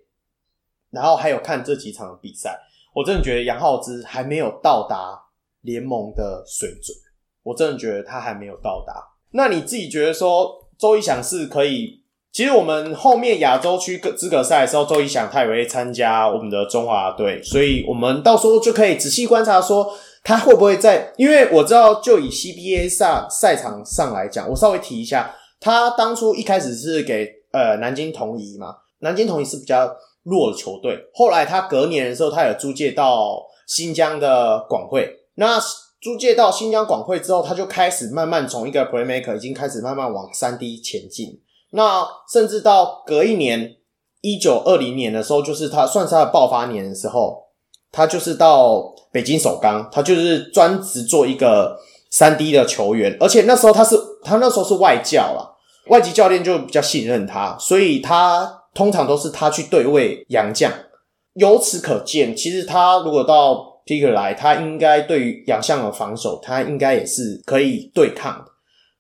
[0.92, 2.56] 然后还有看这几场比赛，
[2.94, 5.20] 我真的觉得杨浩之还没有到达
[5.62, 6.96] 联盟的水准，
[7.42, 8.94] 我真的觉得他还没有到达。
[9.32, 12.03] 那你自己觉得说周一翔是可以？
[12.34, 21.14] 其实我们后面亚洲区资格赛的时候，周一翔他也会参加我们的中华队，所以我们到时候就可以仔细观察说他会不会在。
[21.16, 29.96] 因为我知道，就以 CBA 赛赛场上来讲，我稍微提一下，他当初一开始是给呃南京统一嘛，南京统一是比较。
[30.26, 35.20] 弱的球队，后来他隔年的时候，他有租借到新疆的广汇。
[35.36, 35.60] 那
[36.00, 41.42] 租借到新疆广汇之后，他就开始慢慢从一个 playmaker 已经开始慢慢往三 D 前进。
[41.74, 43.76] 那甚至到隔一年，
[44.22, 47.44] 一九二零年的时候，就是他算是他的爆发年的时候，
[47.92, 51.78] 他就是到北京首钢，他就是专职做一个
[52.10, 53.18] 三 D 的球员。
[53.20, 55.52] 而且那时候他是他那时候是外教啦，
[55.88, 58.60] 外籍教练就比较信任他，所以他。
[58.76, 60.74] 通常都是他去对位洋将，
[61.36, 63.54] 由此可见，其实他如果到
[63.86, 68.46] Picker 来，他应该对于洋将的防守，他应该也是可以对抗的。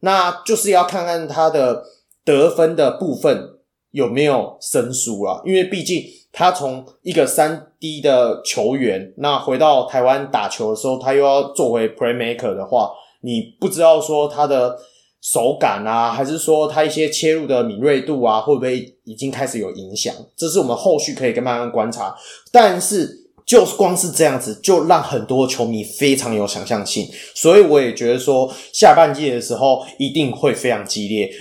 [0.01, 1.84] 那就是要看看他的
[2.24, 3.49] 得分的部分
[3.91, 14.78] 有没有生疏啊，因为毕竟他从一个三 D 的球员，那回到台湾打球的时候，他又要作为 Playmaker 的话，你不知道说他的。
[15.26, 20.13] 手感啊，还是说他一些切入的敏锐度啊，会不会已经开始有影响？
[20.36, 22.13] 这是我们后续可以跟慢慢观察。
[22.51, 27.07] 但是，就是光是这样子，就让很多球迷非常有想象性。
[27.34, 31.32] 所以，我也觉得说，下半季的时候一定会非常激烈。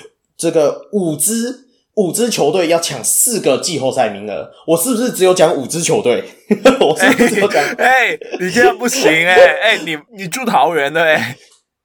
[0.42, 1.54] 这个五支
[1.94, 6.24] 五支球队要抢四个季后赛名额，我是不是只有讲五支球队？
[6.80, 7.62] 我是不是只有讲？
[7.78, 9.46] 哎、欸欸，你这样不行哎、欸！
[9.60, 11.36] 哎、欸， 你你住桃园的哎、欸。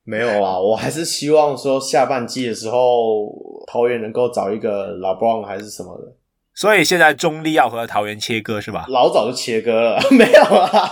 [0.04, 3.28] 没有啊，我还是希望说下半季的时候，
[3.72, 6.16] 桃园能够找一个老布朗还是什么的。
[6.56, 8.86] 所以现在中立要和桃园切割是吧？
[8.90, 10.92] 老早就切割了，没有啊。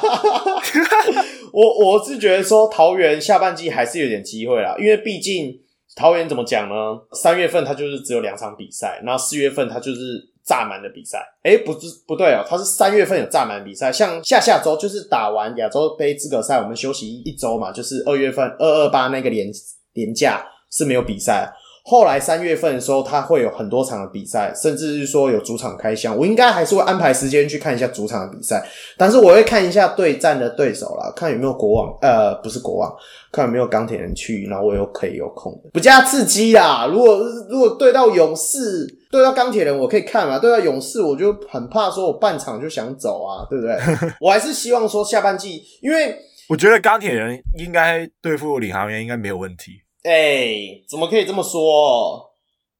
[1.51, 5.57] 我我是觉得说桃园下半季还是有点机会啦，因为毕竟
[5.95, 6.75] 桃园怎么讲呢？
[7.13, 11.25] 三月份它就是只有两场比赛，然后四月份它就是炸满的比赛。
[11.43, 19.47] 诶不是不对哦，它是三月份有炸满比赛，像下下周就是打完亚洲杯资格赛，我们休息一周嘛，就是二月份二二八那个年
[19.93, 21.51] 年假是没有比赛。
[21.87, 26.17] 后来三月份的时候，他会有很多场的比赛，甚至是说有主场开箱。
[26.17, 28.67] 我应该还是会安排时间去看一下主场的比赛，
[28.97, 32.91] 但是我会看一下对战的对手啦，看有没有国王，呃，不是国王，
[33.31, 36.87] 看有没有钢铁人去，然后我又可以有空，不加刺激啦。
[36.91, 43.77] 如果如果对到勇士，对到钢铁人，我可以看嘛；对到勇士，我就很怕说我半场就想走啊，对不对？
[44.19, 46.17] 我还是希望说下半季，因为
[46.49, 49.84] 我觉得钢铁人应该对付领航员应该没有问题。
[50.05, 52.31] 哎、欸，怎么可以这么说？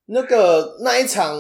[0.05, 1.36] 那个那一场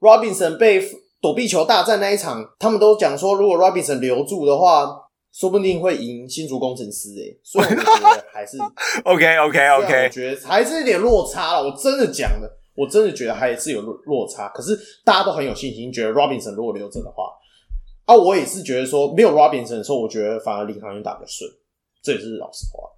[0.00, 0.82] Robinson 被
[1.20, 4.88] 躲避球大战那一场，他们都讲说，如果 Robinson 留住的话，
[5.32, 7.10] 说不定会赢新竹工程师。
[7.10, 8.58] 哎，所以我觉得还是
[9.06, 11.62] OK OK OK，我觉得还是有点落差了。
[11.64, 14.48] 我真的讲的，我真的觉得还是有落落差。
[14.48, 17.30] 可是大家都很有信心，觉得 Robinson 如果留着的话，
[18.06, 21.48] 啊，我也是觉得说没有 Robinson 的时候，我觉得反而领航员打得顺，
[22.02, 22.90] 这也是老实话。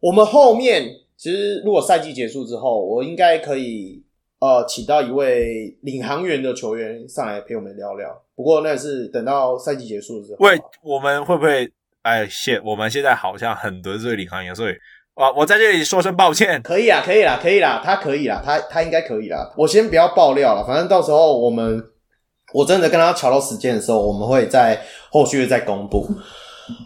[0.00, 1.02] 我们后面。
[1.16, 4.04] 其实，如果赛季结束之后，我应该可以
[4.38, 8.22] 呃，请到一位领航员的球员上来陪我们聊聊。
[8.34, 10.36] 不过那是等到赛季结束之后。
[10.40, 11.72] 喂，我们会不会？
[12.02, 14.74] 哎，谢，我们现在好像很得罪领航员，所以
[15.14, 16.60] 啊，我在这里说声抱歉。
[16.62, 19.52] 可以啊，可以啦，可以啦，他可以啦，他他应该可以啦。
[19.56, 21.82] 我先不要爆料了，反正到时候我们
[22.52, 26.06] 我真的跟他乔到时间的时候，我们会在后续再公布。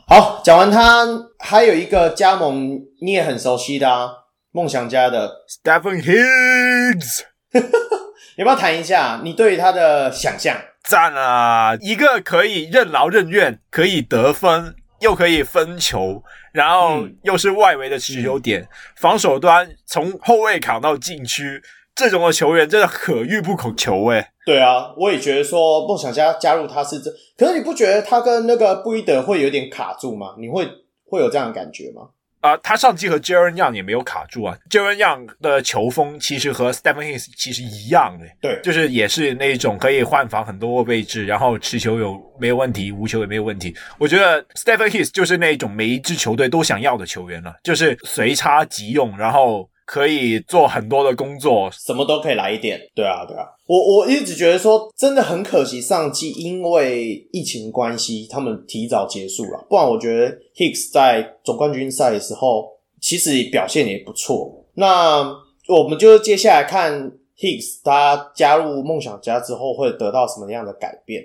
[0.06, 1.06] 好，讲完他，
[1.38, 4.10] 还有一个加盟你也很熟悉的啊。
[4.52, 7.22] 梦想家的 Stephen Higgs，
[8.36, 10.56] 要不要谈一下你对于他的想象？
[10.82, 11.76] 赞啊！
[11.80, 21.62] 一个可以任劳任怨，可以得分，又可以分球，然后又是外围的持球点，嗯、防守端从后卫扛到禁区，
[21.94, 24.30] 这种的球员真的可遇不可求诶。
[24.50, 30.34] 对啊，我也觉得说梦想家加入他是这，可是你不觉得他跟那个布伊德会有点卡住吗？
[30.40, 30.68] 你会
[31.06, 32.08] 会有这样的感觉吗？
[32.40, 34.58] 啊、呃，他上季和 Jaren Young 也没有卡住啊。
[34.68, 43.72] Jaren Young 的球风其实和 Stephen Higgs 其实一样的，对，就是也是那种可以换防很多位置，然后持球有没有问题，无球也没有问题。
[43.98, 49.70] 我觉得 Stephen Higgs 就是那种每一支球队都想要的球员了，就是随插即用，然后。
[49.90, 52.80] 可以做很多的工作，什么都可以来一点。
[52.94, 59.66] 对啊，对啊，我我一直觉得说，真的很可惜，上季因为疫情关系，他们提早结束了。
[59.68, 62.68] 不然，我觉得 Higgs 在总冠军赛的时候，
[63.02, 64.64] 其实表现也不错。
[64.74, 65.22] 那
[65.66, 71.24] 我们就接下来看 Higgs 他加入梦想家之后会得到什么样的改变。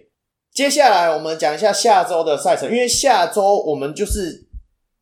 [0.51, 4.47] 接下来我们讲一下下周的赛程，因为下周我们就是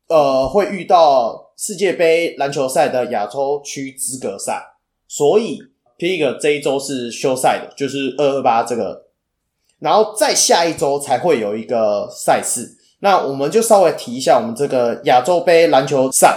[0.08, 1.43] 呃会遇到。
[1.56, 4.62] 世界杯篮球赛的亚洲区资格赛，
[5.06, 5.60] 所以
[5.98, 9.04] Pig 这一周是休赛的，就是二二八这个，
[9.78, 12.76] 然后再下一周才会有一个赛事。
[12.98, 16.36] 那我们就稍微提一下我们这个亚洲杯篮球赛。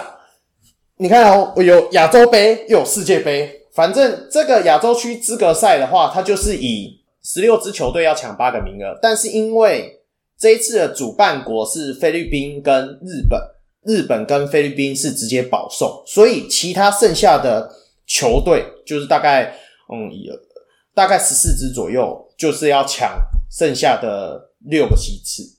[0.97, 10.01] 你看哦，有亚洲杯又有世界杯，反正这个亚洲区资格赛的话，它就是以十六支球队要抢八个名额，但是因为
[10.37, 13.56] 这一次的主办国是菲律宾跟日本。
[13.87, 17.71] 日本跟菲律宾是直接保送，所以其他剩下的
[18.05, 19.55] 球队就是大概
[19.89, 20.11] 嗯，
[20.93, 23.17] 大概十四支左右，就是要抢
[23.49, 25.55] 剩下的六个席次。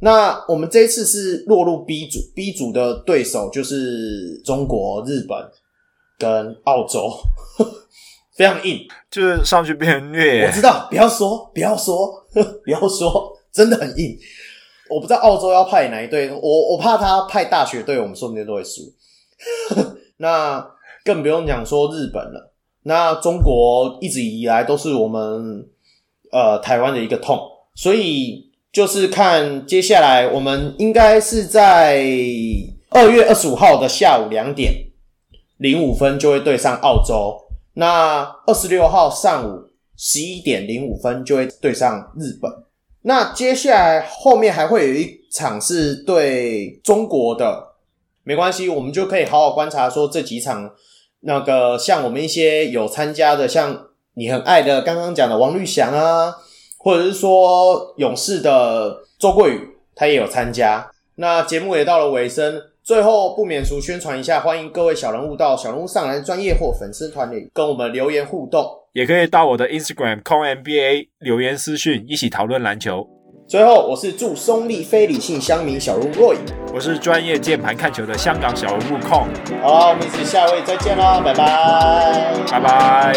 [0.00, 5.36] 那我们这一次是落入 B 组，B 组的对手就是中国、日本
[6.18, 7.10] 跟澳洲，
[8.36, 8.80] 非常硬，
[9.10, 10.46] 就是上去变虐。
[10.46, 12.24] 我知道，不要说，不要说，
[12.64, 14.16] 不要说，真的很硬。
[14.92, 18.82] 我不知道澳洲要派哪一队，我我怕他派大学队，我们说不定都会输。
[20.18, 20.64] 那
[21.04, 22.52] 更不用讲说日本了。
[22.84, 25.66] 那中国一直以来都是我们
[26.30, 27.38] 呃台湾的一个痛，
[27.74, 32.04] 所以就是看接下来我们应该是在
[32.90, 34.72] 二月二十五号的下午两点
[35.58, 37.36] 零五分就会对上澳洲，
[37.74, 42.50] 那二十六号上午十一点零五分就会对上日本。
[43.02, 47.74] 那接下来后面还会有一场是对中国的，
[48.22, 50.70] 没关系，我们就可以好好观察说这几场，
[51.20, 56.34] 那个像我们一些有参加的，像你很爱的刚刚讲的王律翔啊，
[56.78, 60.88] 或者是说勇士的周桂宇，他也有参加。
[61.16, 68.81] 那节目也到了尾声，最后不免俗宣传一下，欢迎各位小人物到小人物上篮专业或粉丝团里跟我们留言互动。
[68.92, 73.08] 也可以到我的 Instagram CONNBA 留言私讯，一起讨论篮球。
[73.48, 76.36] 最后，我是祝松立非理性乡民小人物 Roy，
[76.74, 79.26] 我是专业键盘看球的香港小人物控。
[79.62, 83.14] 好，我们一起下位再见啦，拜拜，拜拜。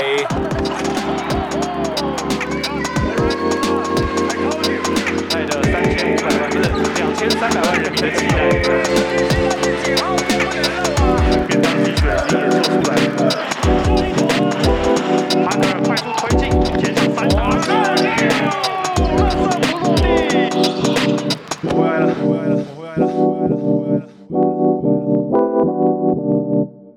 [5.30, 6.56] 带着三千五百万不
[6.86, 8.34] 是两千三百万人民的期待。
[15.46, 17.75] 马可快速推进接上三打二